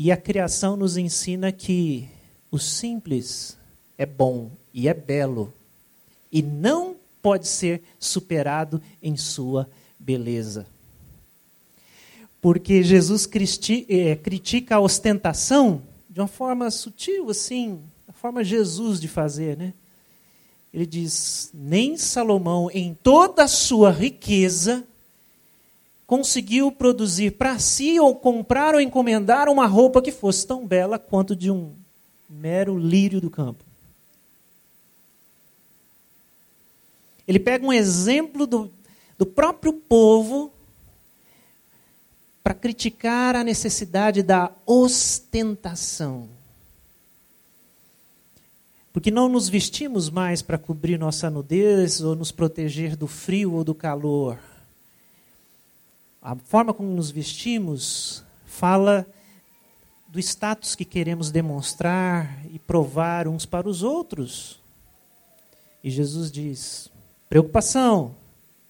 E 0.03 0.11
a 0.11 0.17
criação 0.17 0.77
nos 0.77 0.97
ensina 0.97 1.53
que 1.53 2.09
o 2.51 2.59
simples 2.59 3.57
é 3.97 4.05
bom 4.05 4.51
e 4.75 4.89
é 4.89 4.95
belo, 4.95 5.53
e 6.33 6.43
não 6.43 6.97
pode 7.21 7.47
ser 7.47 7.83
superado 8.01 8.83
em 9.01 9.17
sua 9.17 9.69
beleza 9.99 10.67
porque 12.43 12.83
Jesus 12.83 13.25
é, 13.89 14.17
critica 14.17 14.75
a 14.75 14.81
ostentação 14.81 15.81
de 16.11 16.21
uma 16.21 16.27
forma 16.27 16.69
sutil, 16.73 17.31
assim, 17.31 17.79
a 18.09 18.13
forma 18.13 18.43
Jesus 18.43 19.01
de 19.01 19.07
fazer, 19.07 19.57
né? 19.57 19.73
Ele 20.75 20.85
diz: 20.85 21.51
nem 21.55 21.97
Salomão, 21.97 22.69
em 22.75 22.99
toda 23.01 23.45
a 23.45 23.49
sua 23.49 23.93
riqueza, 23.93 24.85
conseguiu 26.13 26.71
produzir 26.71 27.31
para 27.31 27.59
si 27.59 27.99
ou 27.99 28.15
comprar 28.15 28.75
ou 28.75 28.81
encomendar 28.83 29.49
uma 29.49 29.65
roupa 29.65 30.03
que 30.03 30.13
fosse 30.13 30.47
tão 30.47 30.67
bela 30.67 30.99
quanto 30.99 31.35
de 31.35 31.51
um 31.51 31.73
mero 32.29 32.79
lírio 32.79 33.19
do 33.19 33.31
campo. 33.31 33.65
Ele 37.27 37.39
pega 37.39 37.65
um 37.65 37.73
exemplo 37.73 38.47
do, 38.47 38.71
do 39.17 39.25
próprio 39.25 39.73
povo 39.73 40.53
para 42.45 42.53
criticar 42.53 43.35
a 43.35 43.43
necessidade 43.43 44.23
da 44.23 44.53
ostentação. 44.67 46.29
Porque 48.93 49.11
não 49.11 49.31
nos 49.31 49.49
vestimos 49.49 50.11
mais 50.11 50.43
para 50.43 50.59
cobrir 50.59 50.99
nossa 50.99 51.31
nudez 51.31 52.03
ou 52.03 52.15
nos 52.15 52.31
proteger 52.31 52.97
do 52.97 53.07
frio 53.07 53.55
ou 53.55 53.65
do 53.65 53.75
calor. 53.75 54.52
A 56.23 56.37
forma 56.37 56.73
como 56.73 56.89
nos 56.89 57.11
vestimos 57.11 58.23
fala 58.47 59.07
do 60.09 60.21
status 60.21 60.75
que 60.75 60.85
queremos 60.85 61.31
demonstrar 61.31 62.45
e 62.51 62.59
provar 62.59 63.27
uns 63.27 63.45
para 63.45 63.69
os 63.69 63.83
outros. 63.83 64.61
E 65.83 65.91
Jesus 65.91 66.31
diz: 66.31 66.89
preocupação, 67.29 68.15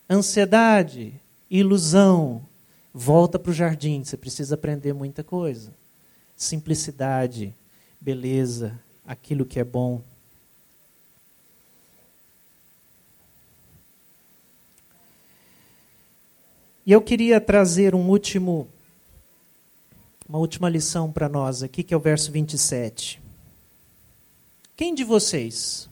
ansiedade, 0.09 1.13
ilusão, 1.51 2.43
Volta 2.95 3.39
para 3.39 3.51
o 3.51 3.55
jardim, 3.55 4.05
você 4.05 4.19
precisa 4.19 4.55
aprender 4.55 4.93
muita 4.93 5.25
coisa. 5.25 5.73
Simplicidade, 6.37 7.55
beleza, 7.99 8.79
aquilo 9.07 9.47
que 9.47 9.59
é 9.59 9.65
bom. 9.65 10.03
E 16.85 16.91
eu 16.91 17.01
queria 17.01 17.41
trazer 17.41 17.95
um 17.95 18.09
último 18.09 18.69
uma 20.29 20.39
última 20.39 20.69
lição 20.69 21.13
para 21.13 21.29
nós 21.29 21.63
aqui, 21.63 21.83
que 21.83 21.93
é 21.93 21.97
o 21.97 22.01
verso 22.01 22.33
27. 22.33 23.21
Quem 24.75 24.95
de 24.95 25.05
vocês, 25.05 25.89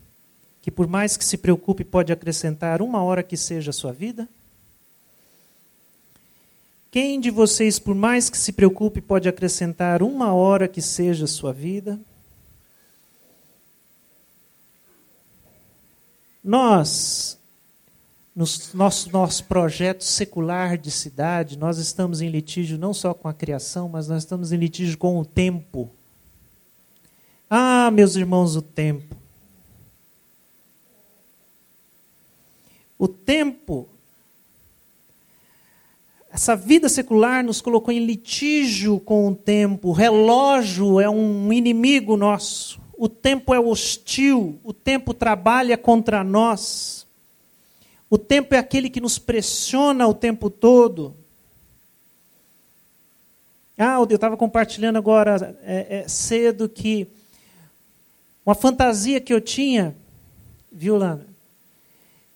que 0.62 0.70
por 0.70 0.86
mais 0.86 1.16
que 1.16 1.24
se 1.24 1.36
preocupe, 1.36 1.84
pode 1.84 2.12
acrescentar 2.12 2.80
uma 2.80 3.02
hora 3.02 3.22
que 3.22 3.36
seja 3.36 3.70
a 3.70 3.74
sua 3.74 3.92
vida? 3.92 4.26
Quem 6.90 7.20
de 7.20 7.30
vocês, 7.30 7.78
por 7.78 7.94
mais 7.94 8.28
que 8.28 8.38
se 8.38 8.52
preocupe, 8.52 9.00
pode 9.00 9.28
acrescentar 9.28 10.02
uma 10.02 10.32
hora 10.32 10.66
que 10.66 10.82
seja 10.82 11.26
a 11.26 11.28
sua 11.28 11.52
vida? 11.52 12.00
Nós, 16.42 17.38
no 18.34 18.44
nosso, 18.74 19.12
nosso 19.12 19.44
projeto 19.44 20.02
secular 20.02 20.78
de 20.78 20.90
cidade, 20.90 21.58
nós 21.58 21.78
estamos 21.78 22.20
em 22.20 22.28
litígio 22.28 22.78
não 22.78 22.94
só 22.94 23.12
com 23.12 23.28
a 23.28 23.34
criação, 23.34 23.88
mas 23.88 24.08
nós 24.08 24.22
estamos 24.22 24.52
em 24.52 24.56
litígio 24.56 24.96
com 24.96 25.18
o 25.18 25.24
tempo. 25.24 25.90
Ah, 27.48 27.90
meus 27.90 28.16
irmãos, 28.16 28.56
o 28.56 28.62
tempo. 28.62 29.16
O 32.98 33.08
tempo 33.08 33.88
essa 36.32 36.54
vida 36.54 36.88
secular 36.88 37.42
nos 37.44 37.60
colocou 37.60 37.92
em 37.92 38.04
litígio 38.04 39.00
com 39.00 39.28
o 39.28 39.34
tempo. 39.34 39.88
O 39.88 39.92
relógio 39.92 41.00
é 41.00 41.10
um 41.10 41.52
inimigo 41.52 42.16
nosso. 42.16 42.80
O 42.96 43.08
tempo 43.08 43.52
é 43.52 43.58
hostil. 43.58 44.60
O 44.62 44.72
tempo 44.72 45.12
trabalha 45.12 45.76
contra 45.76 46.22
nós. 46.22 47.04
O 48.10 48.18
tempo 48.18 48.56
é 48.56 48.58
aquele 48.58 48.90
que 48.90 49.00
nos 49.00 49.20
pressiona 49.20 50.08
o 50.08 50.12
tempo 50.12 50.50
todo. 50.50 51.14
Ah, 53.78 53.94
eu 53.98 54.16
estava 54.16 54.36
compartilhando 54.36 54.96
agora 54.96 55.56
é, 55.62 56.00
é, 56.00 56.08
cedo 56.08 56.68
que 56.68 57.06
uma 58.44 58.54
fantasia 58.54 59.20
que 59.20 59.32
eu 59.32 59.40
tinha, 59.40 59.94
viu, 60.72 60.96
Lana? 60.96 61.24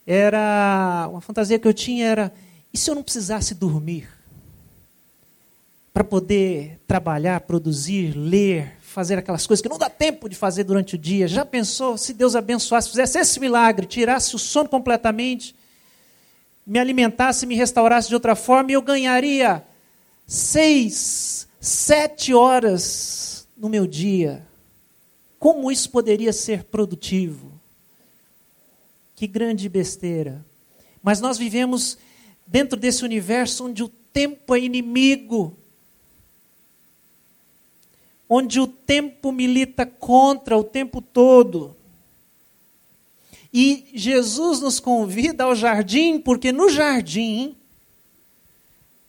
Era 0.07 1.09
uma 1.11 1.21
fantasia 1.21 1.59
que 1.59 1.67
eu 1.67 1.75
tinha 1.75 2.07
era 2.07 2.33
e 2.73 2.79
se 2.79 2.89
eu 2.89 2.95
não 2.95 3.03
precisasse 3.03 3.55
dormir? 3.55 4.09
Para 5.93 6.05
poder 6.05 6.79
trabalhar, 6.87 7.41
produzir, 7.41 8.17
ler, 8.17 8.77
fazer 8.81 9.19
aquelas 9.19 9.47
coisas 9.47 9.63
que 9.63 9.69
não 9.69 9.79
dá 9.79 9.91
tempo 9.91 10.29
de 10.29 10.37
fazer 10.37 10.63
durante 10.65 10.95
o 10.95 10.99
dia. 10.99 11.27
Já 11.27 11.45
pensou 11.45 11.99
se 11.99 12.13
Deus 12.13 12.37
abençoasse, 12.37 12.91
fizesse 12.91 13.19
esse 13.19 13.41
milagre, 13.41 13.87
tirasse 13.87 14.37
o 14.37 14.39
sono 14.39 14.69
completamente, 14.69 15.55
me 16.67 16.79
alimentasse, 16.79 17.47
me 17.47 17.55
restaurasse 17.55 18.09
de 18.09 18.15
outra 18.15 18.35
forma, 18.35 18.73
eu 18.73 18.81
ganharia 18.81 19.65
seis, 20.27 21.47
sete 21.61 22.33
horas 22.33 23.47
no 23.57 23.69
meu 23.69 23.87
dia. 23.87 24.47
Como 25.39 25.71
isso 25.71 25.91
poderia 25.91 26.33
ser 26.33 26.65
produtivo? 26.65 27.53
Que 29.15 29.27
grande 29.27 29.69
besteira. 29.69 30.45
Mas 31.03 31.21
nós 31.21 31.37
vivemos 31.37 31.99
dentro 32.47 32.79
desse 32.79 33.05
universo 33.05 33.67
onde 33.67 33.83
o 33.83 33.89
tempo 33.89 34.55
é 34.55 34.61
inimigo, 34.61 35.57
onde 38.29 38.59
o 38.59 38.67
tempo 38.67 39.31
milita 39.31 39.85
contra 39.85 40.57
o 40.57 40.65
tempo 40.65 41.03
todo. 41.03 41.77
E 43.57 43.87
Jesus 43.95 44.59
nos 44.59 44.81
convida 44.81 45.45
ao 45.45 45.55
jardim, 45.55 46.19
porque 46.19 46.51
no 46.51 46.69
jardim 46.69 47.57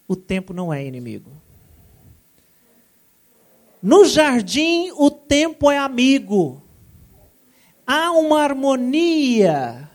o 0.07 0.15
tempo 0.15 0.53
não 0.53 0.71
é 0.71 0.85
inimigo. 0.85 1.31
No 3.81 4.05
jardim 4.05 4.91
o 4.91 5.09
tempo 5.09 5.71
é 5.71 5.79
amigo. 5.79 6.61
Há 7.87 8.11
uma 8.11 8.39
harmonia 8.43 9.89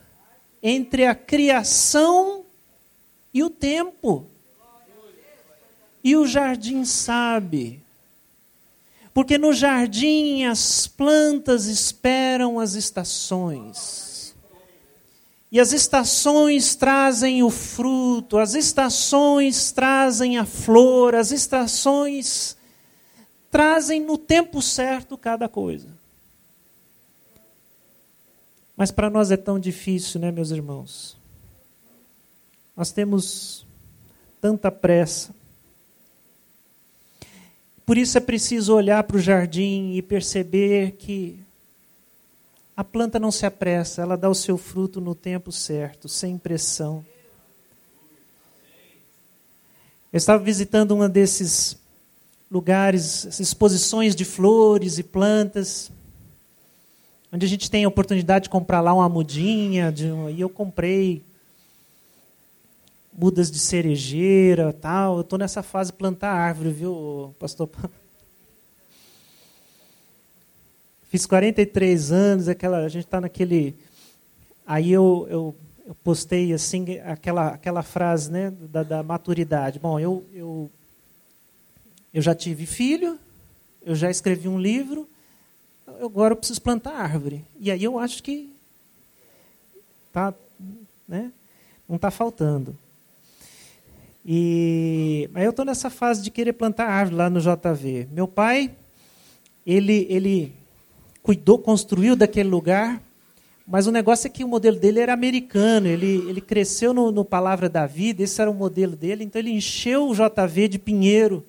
entre 0.60 1.06
a 1.06 1.14
criação 1.14 2.44
e 3.32 3.44
o 3.44 3.50
tempo. 3.50 4.26
E 6.02 6.16
o 6.16 6.26
jardim 6.26 6.84
sabe. 6.84 7.80
Porque 9.14 9.38
no 9.38 9.52
jardim 9.52 10.44
as 10.44 10.88
plantas 10.88 11.66
esperam 11.66 12.58
as 12.58 12.74
estações. 12.74 14.09
E 15.52 15.58
as 15.58 15.72
estações 15.72 16.76
trazem 16.76 17.42
o 17.42 17.50
fruto, 17.50 18.38
as 18.38 18.54
estações 18.54 19.72
trazem 19.72 20.38
a 20.38 20.44
flor, 20.44 21.14
as 21.14 21.32
estações 21.32 22.56
trazem 23.50 24.00
no 24.00 24.16
tempo 24.16 24.62
certo 24.62 25.18
cada 25.18 25.48
coisa. 25.48 25.88
Mas 28.76 28.92
para 28.92 29.10
nós 29.10 29.30
é 29.30 29.36
tão 29.36 29.58
difícil, 29.58 30.20
né, 30.20 30.30
meus 30.30 30.50
irmãos? 30.50 31.16
Nós 32.76 32.92
temos 32.92 33.66
tanta 34.40 34.70
pressa. 34.70 35.34
Por 37.84 37.98
isso 37.98 38.16
é 38.16 38.20
preciso 38.20 38.72
olhar 38.72 39.02
para 39.02 39.16
o 39.16 39.20
jardim 39.20 39.94
e 39.94 40.00
perceber 40.00 40.92
que 40.92 41.38
a 42.80 42.84
planta 42.84 43.18
não 43.20 43.30
se 43.30 43.44
apressa, 43.44 44.00
ela 44.00 44.16
dá 44.16 44.26
o 44.26 44.34
seu 44.34 44.56
fruto 44.56 45.02
no 45.02 45.14
tempo 45.14 45.52
certo, 45.52 46.08
sem 46.08 46.38
pressão. 46.38 47.04
Eu 50.10 50.16
estava 50.16 50.42
visitando 50.42 50.92
uma 50.92 51.06
desses 51.06 51.76
lugares, 52.50 53.38
exposições 53.38 54.16
de 54.16 54.24
flores 54.24 54.96
e 54.96 55.02
plantas, 55.02 55.92
onde 57.30 57.44
a 57.44 57.48
gente 57.50 57.70
tem 57.70 57.84
a 57.84 57.88
oportunidade 57.88 58.44
de 58.44 58.48
comprar 58.48 58.80
lá 58.80 58.94
uma 58.94 59.10
mudinha, 59.10 59.92
de, 59.92 60.06
e 60.34 60.40
eu 60.40 60.48
comprei 60.48 61.22
mudas 63.12 63.50
de 63.50 63.58
cerejeira, 63.58 64.72
tal. 64.72 65.16
Eu 65.16 65.20
estou 65.20 65.38
nessa 65.38 65.62
fase 65.62 65.92
de 65.92 65.98
plantar 65.98 66.32
árvore, 66.32 66.70
viu, 66.70 67.34
pastor? 67.38 67.68
Fiz 71.10 71.26
43 71.26 72.12
anos, 72.12 72.48
aquela, 72.48 72.84
a 72.84 72.88
gente 72.88 73.04
está 73.04 73.20
naquele. 73.20 73.74
Aí 74.64 74.92
eu, 74.92 75.26
eu, 75.28 75.56
eu, 75.84 75.94
postei 76.04 76.52
assim 76.52 77.00
aquela, 77.00 77.48
aquela 77.48 77.82
frase 77.82 78.30
né, 78.30 78.52
da, 78.52 78.84
da 78.84 79.02
maturidade. 79.02 79.80
Bom, 79.80 79.98
eu, 79.98 80.24
eu, 80.32 80.70
eu 82.14 82.22
já 82.22 82.32
tive 82.32 82.64
filho, 82.64 83.18
eu 83.84 83.96
já 83.96 84.08
escrevi 84.08 84.46
um 84.46 84.60
livro, 84.60 85.08
agora 86.00 86.32
eu 86.32 86.36
preciso 86.36 86.62
plantar 86.62 86.92
árvore. 86.92 87.44
E 87.58 87.72
aí 87.72 87.82
eu 87.82 87.98
acho 87.98 88.22
que 88.22 88.48
tá, 90.12 90.32
né, 91.08 91.32
não 91.88 91.96
está 91.96 92.12
faltando. 92.12 92.78
E 94.24 95.28
aí 95.34 95.44
eu 95.44 95.50
estou 95.50 95.64
nessa 95.64 95.90
fase 95.90 96.22
de 96.22 96.30
querer 96.30 96.52
plantar 96.52 96.86
árvore 96.86 97.16
lá 97.16 97.28
no 97.28 97.40
JV. 97.40 98.06
Meu 98.12 98.28
pai, 98.28 98.70
ele, 99.66 100.06
ele 100.08 100.59
cuidou, 101.22 101.59
construiu 101.59 102.16
daquele 102.16 102.48
lugar, 102.48 103.02
mas 103.66 103.87
o 103.87 103.92
negócio 103.92 104.26
é 104.26 104.30
que 104.30 104.42
o 104.42 104.48
modelo 104.48 104.78
dele 104.78 104.98
era 104.98 105.12
americano. 105.12 105.87
Ele, 105.87 106.28
ele 106.28 106.40
cresceu 106.40 106.92
no, 106.92 107.12
no 107.12 107.24
Palavra 107.24 107.68
da 107.68 107.87
Vida, 107.87 108.22
esse 108.22 108.40
era 108.40 108.50
o 108.50 108.54
modelo 108.54 108.96
dele, 108.96 109.22
então 109.22 109.40
ele 109.40 109.50
encheu 109.50 110.09
o 110.09 110.14
JV 110.14 110.66
de 110.66 110.78
pinheiro. 110.78 111.44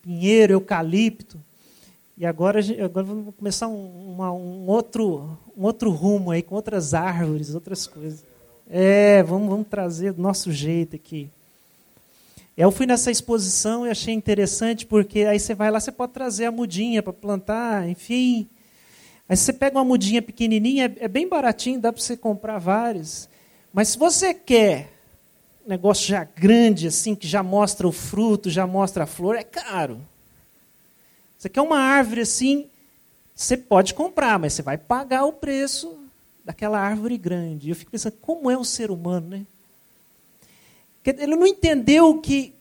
Pinheiro, 0.00 0.52
eucalipto. 0.52 1.40
E 2.16 2.24
agora, 2.24 2.60
agora 2.84 3.04
vamos 3.04 3.34
começar 3.34 3.66
um, 3.66 4.12
uma, 4.14 4.32
um, 4.32 4.68
outro, 4.68 5.36
um 5.56 5.64
outro 5.64 5.90
rumo 5.90 6.30
aí, 6.30 6.42
com 6.42 6.54
outras 6.54 6.94
árvores, 6.94 7.52
outras 7.52 7.88
coisas. 7.88 8.22
É, 8.70 9.24
vamos, 9.24 9.48
vamos 9.48 9.66
trazer 9.66 10.12
do 10.12 10.22
nosso 10.22 10.52
jeito 10.52 10.94
aqui. 10.94 11.28
Eu 12.56 12.70
fui 12.70 12.86
nessa 12.86 13.10
exposição 13.10 13.84
e 13.84 13.90
achei 13.90 14.14
interessante, 14.14 14.86
porque 14.86 15.20
aí 15.20 15.40
você 15.40 15.54
vai 15.54 15.70
lá, 15.72 15.80
você 15.80 15.90
pode 15.90 16.12
trazer 16.12 16.46
a 16.46 16.52
mudinha 16.52 17.02
para 17.02 17.12
plantar, 17.12 17.88
enfim. 17.88 18.48
Aí 19.28 19.36
você 19.36 19.52
pega 19.52 19.76
uma 19.76 19.84
mudinha 19.84 20.22
pequenininha, 20.22 20.86
é, 20.86 21.04
é 21.04 21.08
bem 21.08 21.28
baratinho, 21.28 21.80
dá 21.80 21.92
para 21.92 22.00
você 22.00 22.16
comprar 22.16 22.58
várias. 22.58 23.28
Mas 23.72 23.88
se 23.88 23.98
você 23.98 24.32
quer 24.32 24.88
um 25.66 25.68
negócio 25.68 26.06
já 26.06 26.22
grande, 26.22 26.86
assim, 26.86 27.16
que 27.16 27.26
já 27.26 27.42
mostra 27.42 27.88
o 27.88 27.92
fruto, 27.92 28.48
já 28.48 28.66
mostra 28.66 29.02
a 29.02 29.06
flor, 29.06 29.34
é 29.34 29.42
caro. 29.42 30.00
Você 31.36 31.48
quer 31.48 31.60
uma 31.60 31.78
árvore 31.78 32.20
assim, 32.20 32.68
você 33.34 33.56
pode 33.56 33.94
comprar, 33.94 34.38
mas 34.38 34.52
você 34.52 34.62
vai 34.62 34.78
pagar 34.78 35.24
o 35.24 35.32
preço 35.32 35.98
daquela 36.44 36.78
árvore 36.78 37.18
grande. 37.18 37.70
Eu 37.70 37.74
fico 37.74 37.90
pensando, 37.90 38.16
como 38.20 38.48
é 38.48 38.56
o 38.56 38.64
ser 38.64 38.92
humano, 38.92 39.28
né? 39.28 39.46
Ele 41.06 41.36
não 41.36 41.46
entendeu 41.46 42.20
que, 42.20 42.54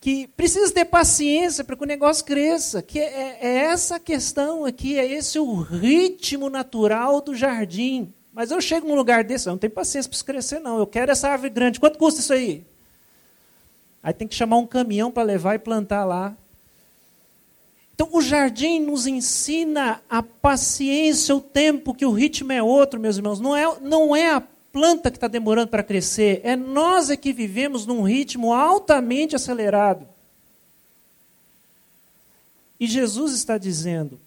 que 0.00 0.26
precisa 0.28 0.72
ter 0.72 0.84
paciência 0.84 1.64
para 1.64 1.76
que 1.76 1.82
o 1.82 1.86
negócio 1.86 2.24
cresça. 2.24 2.82
Que 2.82 2.98
é, 2.98 3.38
é 3.40 3.56
essa 3.64 3.98
questão 3.98 4.64
aqui, 4.64 4.98
é 4.98 5.06
esse 5.06 5.38
o 5.38 5.54
ritmo 5.54 6.50
natural 6.50 7.20
do 7.20 7.34
jardim. 7.34 8.12
Mas 8.32 8.50
eu 8.50 8.60
chego 8.60 8.86
num 8.86 8.94
lugar 8.94 9.24
desse, 9.24 9.48
eu 9.48 9.52
não 9.52 9.58
tenho 9.58 9.72
paciência 9.72 10.08
para 10.08 10.16
isso 10.16 10.24
crescer, 10.24 10.60
não. 10.60 10.78
Eu 10.78 10.86
quero 10.86 11.10
essa 11.10 11.28
árvore 11.28 11.50
grande. 11.50 11.80
Quanto 11.80 11.98
custa 11.98 12.20
isso 12.20 12.32
aí? 12.32 12.64
Aí 14.02 14.12
tem 14.12 14.28
que 14.28 14.34
chamar 14.34 14.58
um 14.58 14.66
caminhão 14.66 15.10
para 15.10 15.22
levar 15.22 15.54
e 15.54 15.58
plantar 15.58 16.04
lá. 16.04 16.36
Então, 17.94 18.08
o 18.12 18.22
jardim 18.22 18.78
nos 18.78 19.08
ensina 19.08 20.00
a 20.08 20.22
paciência, 20.22 21.34
o 21.34 21.40
tempo, 21.40 21.92
que 21.92 22.06
o 22.06 22.12
ritmo 22.12 22.52
é 22.52 22.62
outro, 22.62 23.00
meus 23.00 23.16
irmãos. 23.16 23.40
Não 23.40 23.56
é, 23.56 23.80
não 23.80 24.14
é 24.14 24.30
a 24.30 24.42
planta 24.78 25.10
que 25.10 25.16
está 25.16 25.26
demorando 25.26 25.66
para 25.66 25.82
crescer, 25.82 26.40
é 26.44 26.54
nós 26.54 27.10
é 27.10 27.16
que 27.16 27.32
vivemos 27.32 27.84
num 27.84 28.02
ritmo 28.02 28.52
altamente 28.52 29.34
acelerado. 29.34 30.06
E 32.78 32.86
Jesus 32.86 33.32
está 33.34 33.58
dizendo: 33.58 34.20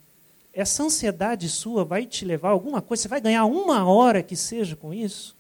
essa 0.54 0.84
ansiedade 0.84 1.48
sua 1.48 1.86
vai 1.86 2.06
te 2.06 2.26
levar 2.26 2.50
a 2.50 2.52
alguma 2.52 2.82
coisa, 2.82 3.04
você 3.04 3.08
vai 3.08 3.22
ganhar 3.22 3.46
uma 3.46 3.90
hora 3.90 4.22
que 4.22 4.36
seja 4.36 4.76
com 4.76 4.94
isso? 4.94 5.38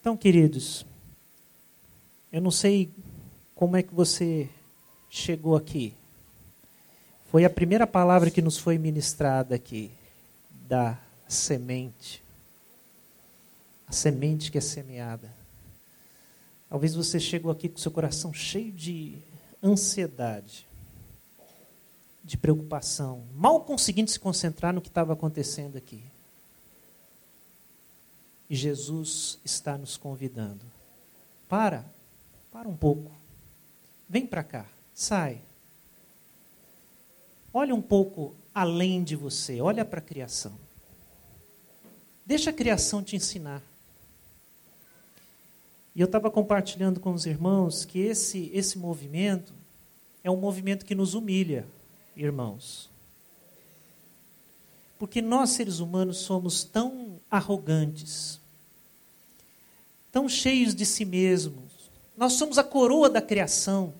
Então, 0.00 0.16
queridos, 0.16 0.86
eu 2.32 2.40
não 2.40 2.50
sei 2.50 2.88
como 3.54 3.76
é 3.76 3.82
que 3.82 3.94
você 3.94 4.48
chegou 5.10 5.54
aqui. 5.54 5.92
Foi 7.30 7.44
a 7.44 7.50
primeira 7.50 7.86
palavra 7.86 8.30
que 8.30 8.40
nos 8.40 8.56
foi 8.56 8.78
ministrada 8.78 9.54
aqui, 9.54 9.90
da 10.66 10.98
semente. 11.28 12.22
A 13.86 13.92
semente 13.92 14.50
que 14.50 14.58
é 14.58 14.60
semeada. 14.60 15.30
Talvez 16.68 16.94
você 16.94 17.20
chegou 17.20 17.50
aqui 17.50 17.68
com 17.68 17.78
seu 17.78 17.90
coração 17.90 18.32
cheio 18.34 18.72
de 18.72 19.18
ansiedade, 19.62 20.66
de 22.24 22.36
preocupação, 22.36 23.24
mal 23.34 23.60
conseguindo 23.64 24.10
se 24.10 24.18
concentrar 24.18 24.74
no 24.74 24.80
que 24.80 24.88
estava 24.88 25.12
acontecendo 25.12 25.76
aqui. 25.76 26.02
E 28.50 28.54
Jesus 28.54 29.38
está 29.44 29.78
nos 29.78 29.96
convidando. 29.96 30.64
Para, 31.48 31.84
para 32.52 32.68
um 32.68 32.76
pouco. 32.76 33.12
Vem 34.08 34.26
para 34.26 34.42
cá. 34.42 34.66
Sai. 34.94 35.40
Olha 37.52 37.74
um 37.74 37.82
pouco 37.82 38.34
além 38.54 39.04
de 39.04 39.14
você, 39.16 39.60
olha 39.60 39.84
para 39.84 39.98
a 39.98 40.02
criação. 40.02 40.65
Deixa 42.26 42.50
a 42.50 42.52
criação 42.52 43.04
te 43.04 43.14
ensinar. 43.14 43.62
E 45.94 46.00
eu 46.00 46.06
estava 46.06 46.28
compartilhando 46.28 46.98
com 46.98 47.12
os 47.12 47.24
irmãos 47.24 47.84
que 47.84 48.00
esse, 48.00 48.50
esse 48.52 48.76
movimento 48.76 49.54
é 50.24 50.30
um 50.30 50.36
movimento 50.36 50.84
que 50.84 50.94
nos 50.94 51.14
humilha, 51.14 51.64
irmãos. 52.16 52.90
Porque 54.98 55.22
nós, 55.22 55.50
seres 55.50 55.78
humanos, 55.78 56.18
somos 56.18 56.64
tão 56.64 57.20
arrogantes, 57.30 58.40
tão 60.10 60.28
cheios 60.28 60.74
de 60.74 60.84
si 60.84 61.04
mesmos. 61.04 61.64
Nós 62.16 62.32
somos 62.32 62.58
a 62.58 62.64
coroa 62.64 63.08
da 63.08 63.22
criação. 63.22 63.94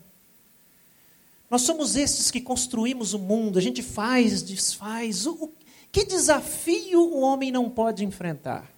Nós 1.49 1.63
somos 1.63 1.95
esses 1.95 2.31
que 2.31 2.41
construímos 2.41 3.15
o 3.15 3.21
mundo, 3.21 3.57
a 3.57 3.63
gente 3.63 3.83
faz, 3.83 4.43
desfaz. 4.43 5.27
O, 5.27 5.53
que 5.97 6.05
desafio 6.05 7.01
o 7.01 7.21
homem 7.21 7.51
não 7.51 7.71
pode 7.71 8.05
enfrentar? 8.05 8.71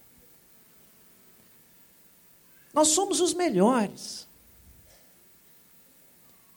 Nós 2.73 2.87
somos 2.87 3.21
os 3.21 3.35
melhores. 3.35 4.29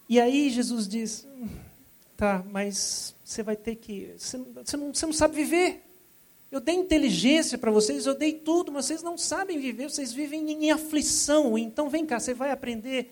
E 0.07 0.19
aí 0.19 0.51
Jesus 0.51 0.87
diz: 0.87 1.25
tá, 2.15 2.45
mas 2.47 3.15
você 3.25 3.41
vai 3.41 3.55
ter 3.55 3.75
que. 3.75 4.13
Você, 4.15 4.37
você, 4.37 4.77
não, 4.77 4.93
você 4.93 5.05
não 5.07 5.13
sabe 5.13 5.35
viver. 5.35 5.83
Eu 6.51 6.59
dei 6.59 6.75
inteligência 6.75 7.57
para 7.57 7.71
vocês, 7.71 8.05
eu 8.05 8.13
dei 8.13 8.33
tudo, 8.33 8.71
mas 8.71 8.85
vocês 8.85 9.01
não 9.01 9.17
sabem 9.17 9.57
viver, 9.57 9.89
vocês 9.89 10.13
vivem 10.13 10.51
em 10.51 10.69
aflição. 10.69 11.57
Então 11.57 11.89
vem 11.89 12.05
cá, 12.05 12.19
você 12.19 12.35
vai 12.35 12.51
aprender 12.51 13.11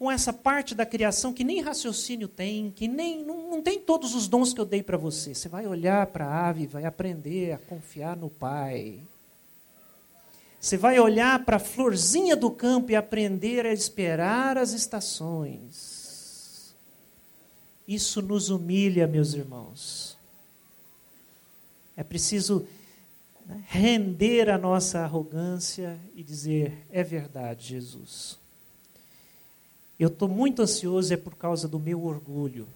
com 0.00 0.10
essa 0.10 0.32
parte 0.32 0.74
da 0.74 0.86
criação 0.86 1.30
que 1.30 1.44
nem 1.44 1.60
raciocínio 1.60 2.26
tem, 2.26 2.70
que 2.70 2.88
nem 2.88 3.22
não, 3.22 3.50
não 3.50 3.60
tem 3.60 3.78
todos 3.78 4.14
os 4.14 4.26
dons 4.26 4.54
que 4.54 4.58
eu 4.58 4.64
dei 4.64 4.82
para 4.82 4.96
você. 4.96 5.34
Você 5.34 5.46
vai 5.46 5.66
olhar 5.66 6.06
para 6.06 6.24
a 6.24 6.48
ave, 6.48 6.66
vai 6.66 6.86
aprender 6.86 7.52
a 7.52 7.58
confiar 7.58 8.16
no 8.16 8.30
Pai. 8.30 8.98
Você 10.58 10.78
vai 10.78 10.98
olhar 10.98 11.44
para 11.44 11.56
a 11.56 11.60
florzinha 11.60 12.34
do 12.34 12.50
campo 12.50 12.90
e 12.90 12.96
aprender 12.96 13.66
a 13.66 13.74
esperar 13.74 14.56
as 14.56 14.72
estações. 14.72 16.74
Isso 17.86 18.22
nos 18.22 18.48
humilha, 18.48 19.06
meus 19.06 19.34
irmãos. 19.34 20.16
É 21.94 22.02
preciso 22.02 22.66
né, 23.44 23.62
render 23.66 24.48
a 24.48 24.56
nossa 24.56 25.00
arrogância 25.00 26.00
e 26.14 26.22
dizer: 26.22 26.86
é 26.90 27.02
verdade, 27.02 27.66
Jesus. 27.66 28.39
Eu 30.00 30.08
estou 30.08 30.26
muito 30.26 30.62
ansioso, 30.62 31.12
é 31.12 31.16
por 31.18 31.34
causa 31.34 31.68
do 31.68 31.78
meu 31.78 32.02
orgulho. 32.02 32.66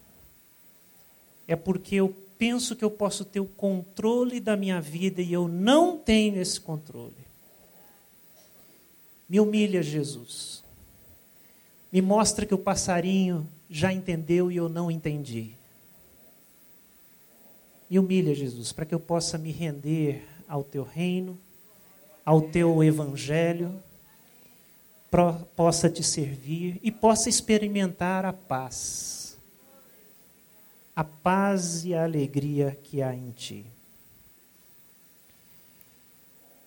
É 1.48 1.56
porque 1.56 1.94
eu 1.94 2.14
penso 2.36 2.76
que 2.76 2.84
eu 2.84 2.90
posso 2.90 3.24
ter 3.24 3.40
o 3.40 3.46
controle 3.46 4.38
da 4.40 4.54
minha 4.58 4.78
vida 4.78 5.22
e 5.22 5.32
eu 5.32 5.48
não 5.48 5.96
tenho 5.96 6.38
esse 6.38 6.60
controle. 6.60 7.16
Me 9.26 9.40
humilha, 9.40 9.82
Jesus. 9.82 10.62
Me 11.90 12.02
mostra 12.02 12.44
que 12.44 12.54
o 12.54 12.58
passarinho 12.58 13.48
já 13.70 13.90
entendeu 13.90 14.52
e 14.52 14.56
eu 14.56 14.68
não 14.68 14.90
entendi. 14.90 15.52
Me 17.88 17.98
humilha, 17.98 18.34
Jesus, 18.34 18.70
para 18.70 18.84
que 18.84 18.94
eu 18.94 19.00
possa 19.00 19.38
me 19.38 19.50
render 19.50 20.22
ao 20.46 20.62
teu 20.62 20.82
reino, 20.82 21.38
ao 22.22 22.42
teu 22.42 22.84
evangelho 22.84 23.82
possa 25.54 25.88
te 25.88 26.02
servir 26.02 26.80
e 26.82 26.90
possa 26.90 27.28
experimentar 27.28 28.24
a 28.24 28.32
paz. 28.32 29.38
A 30.94 31.04
paz 31.04 31.84
e 31.84 31.94
a 31.94 32.04
alegria 32.04 32.78
que 32.82 33.02
há 33.02 33.14
em 33.14 33.30
ti. 33.30 33.64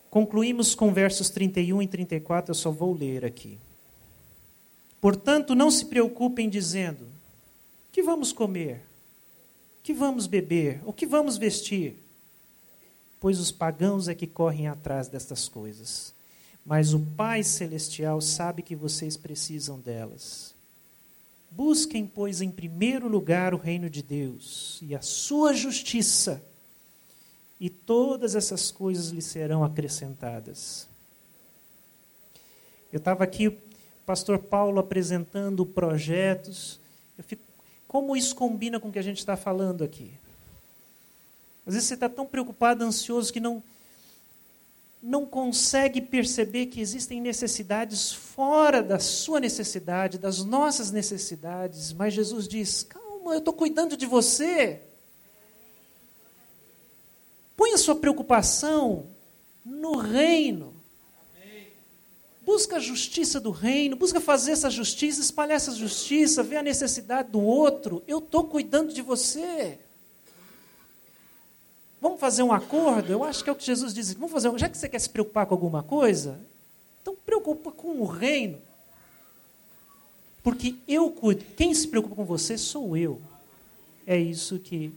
Concluímos 0.10 0.73
com 0.73 0.93
versos 0.93 1.29
31 1.29 1.81
e 1.81 1.88
34, 1.88 2.51
eu 2.51 2.55
só 2.55 2.71
vou 2.71 2.93
ler 2.93 3.25
aqui. 3.25 3.60
Portanto, 4.99 5.53
não 5.53 5.69
se 5.69 5.86
preocupem 5.86 6.49
dizendo: 6.49 7.05
que 7.91 8.01
vamos 8.01 8.31
comer? 8.31 8.81
Que 9.83 9.93
vamos 9.93 10.27
beber? 10.27 10.81
O 10.86 10.93
que 10.93 11.05
vamos 11.05 11.38
vestir? 11.38 11.95
Pois 13.19 13.39
os 13.39 13.51
pagãos 13.51 14.07
é 14.07 14.15
que 14.15 14.27
correm 14.27 14.67
atrás 14.67 15.07
destas 15.07 15.47
coisas 15.47 16.16
mas 16.67 16.93
o 16.93 16.99
Pai 16.99 17.43
Celestial 17.43 18.19
sabe 18.19 18.62
que 18.62 18.75
vocês 18.75 19.15
precisam 19.15 19.80
delas. 19.80 20.53
Busquem, 21.49 22.06
pois, 22.06 22.41
em 22.41 22.51
primeiro 22.51 23.08
lugar 23.08 23.53
o 23.53 23.58
reino 23.58 23.89
de 23.89 24.03
Deus 24.03 24.77
e 24.82 24.93
a 24.93 25.01
sua 25.01 25.53
justiça, 25.53 26.43
e 27.58 27.69
todas 27.69 28.36
essas 28.36 28.69
coisas 28.69 29.12
lhe 29.12 29.21
serão 29.21 29.63
acrescentadas. 29.63 30.89
Eu 32.91 32.97
estava 32.97 33.23
aqui, 33.23 33.47
o 33.47 33.58
pastor 34.06 34.38
Paulo 34.38 34.77
apresentando 34.77 35.65
projetos. 35.65 36.82
Fico, 37.19 37.43
como 37.88 38.13
isso 38.13 38.36
combina 38.36 38.77
com 38.77 38.89
o 38.89 38.91
que 38.91 38.99
a 38.99 39.03
gente 39.03 39.19
está 39.19 39.38
falando 39.38 39.86
aqui? 39.86 40.12
Às 41.65 41.75
vezes 41.75 41.88
você 41.88 41.93
está 41.93 42.10
tão 42.10 42.25
preocupado, 42.25 42.84
ansioso, 42.84 43.32
que 43.32 43.39
não 43.39 43.63
não 45.08 45.26
consegue 45.26 46.02
perceber 46.02 46.65
que 46.65 46.82
existem 46.82 47.22
necessidades 47.22 48.12
fora 48.12 48.84
da 48.84 49.00
sua 49.00 49.39
necessidade, 49.39 50.17
das 50.17 50.43
nossas 50.43 50.91
necessidades, 50.91 51.93
mas 51.93 52.13
Jesus 52.13 52.46
diz: 52.46 52.84
calma, 52.84 53.32
eu 53.32 53.39
estou 53.39 53.54
cuidando 53.54 53.96
de 53.96 54.06
você. 54.06 54.82
Põe 57.56 57.72
a 57.72 57.78
sua 57.78 57.96
preocupação 57.96 59.08
no 59.63 59.96
reino. 59.96 60.74
Busca 62.41 62.76
a 62.76 62.80
justiça 62.80 63.39
do 63.39 63.52
reino, 63.52 63.96
busca 63.96 64.20
fazer 64.20 64.52
essa 64.52 64.70
justiça, 64.70 65.22
espalhar 65.22 65.56
essa 65.56 65.72
justiça, 65.72 66.43
ver 66.43 66.58
a 66.58 66.63
necessidade 66.63 67.32
do 67.32 67.41
outro. 67.41 68.04
Eu 68.06 68.20
estou 68.20 68.43
cuidando 68.43 68.93
de 68.93 69.02
você. 69.02 69.80
Vamos 72.01 72.19
fazer 72.19 72.43
um 72.43 72.53
acordo? 72.53 73.12
Eu 73.12 73.23
acho 73.23 73.43
que 73.43 73.49
é 73.49 73.53
o 73.53 73.55
que 73.55 73.65
Jesus 73.65 73.93
diz. 73.93 74.13
Vamos 74.13 74.31
fazer 74.31 74.49
um... 74.49 74.57
Já 74.57 74.69
que 74.69 74.77
você 74.77 74.88
quer 74.88 74.99
se 74.99 75.10
preocupar 75.10 75.45
com 75.45 75.53
alguma 75.53 75.81
coisa, 75.81 76.39
então 77.01 77.15
preocupa 77.25 77.71
com 77.71 78.01
o 78.01 78.05
reino. 78.05 78.60
Porque 80.43 80.75
eu 80.88 81.10
cuido. 81.10 81.43
Quem 81.55 81.73
se 81.73 81.88
preocupa 81.88 82.15
com 82.15 82.25
você 82.25 82.57
sou 82.57 82.95
eu. 82.95 83.19
É 84.05 84.17
isso 84.17 84.60
que 84.60 84.93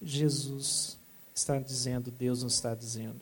Jesus 0.00 0.96
está 1.34 1.58
dizendo, 1.58 2.10
Deus 2.10 2.42
nos 2.42 2.54
está 2.54 2.74
dizendo. 2.74 3.20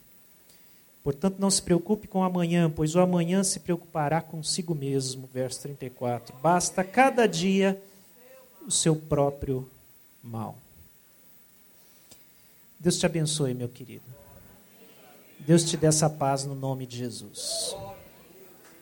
Portanto, 1.02 1.36
não 1.38 1.50
se 1.50 1.60
preocupe 1.60 2.08
com 2.08 2.24
amanhã, 2.24 2.70
pois 2.70 2.94
o 2.94 3.00
amanhã 3.00 3.44
se 3.44 3.60
preocupará 3.60 4.20
consigo 4.22 4.74
mesmo. 4.74 5.28
Verso 5.32 5.60
34. 5.60 6.34
Basta 6.42 6.82
cada 6.82 7.26
dia 7.26 7.80
o 8.66 8.70
seu 8.70 8.96
próprio 8.96 9.68
mal. 10.22 10.56
Deus 12.84 12.98
te 12.98 13.06
abençoe, 13.06 13.54
meu 13.54 13.70
querido. 13.70 14.04
Deus 15.38 15.64
te 15.64 15.74
dê 15.74 15.86
essa 15.86 16.10
paz 16.10 16.44
no 16.44 16.54
nome 16.54 16.86
de 16.86 16.98
Jesus. 16.98 17.74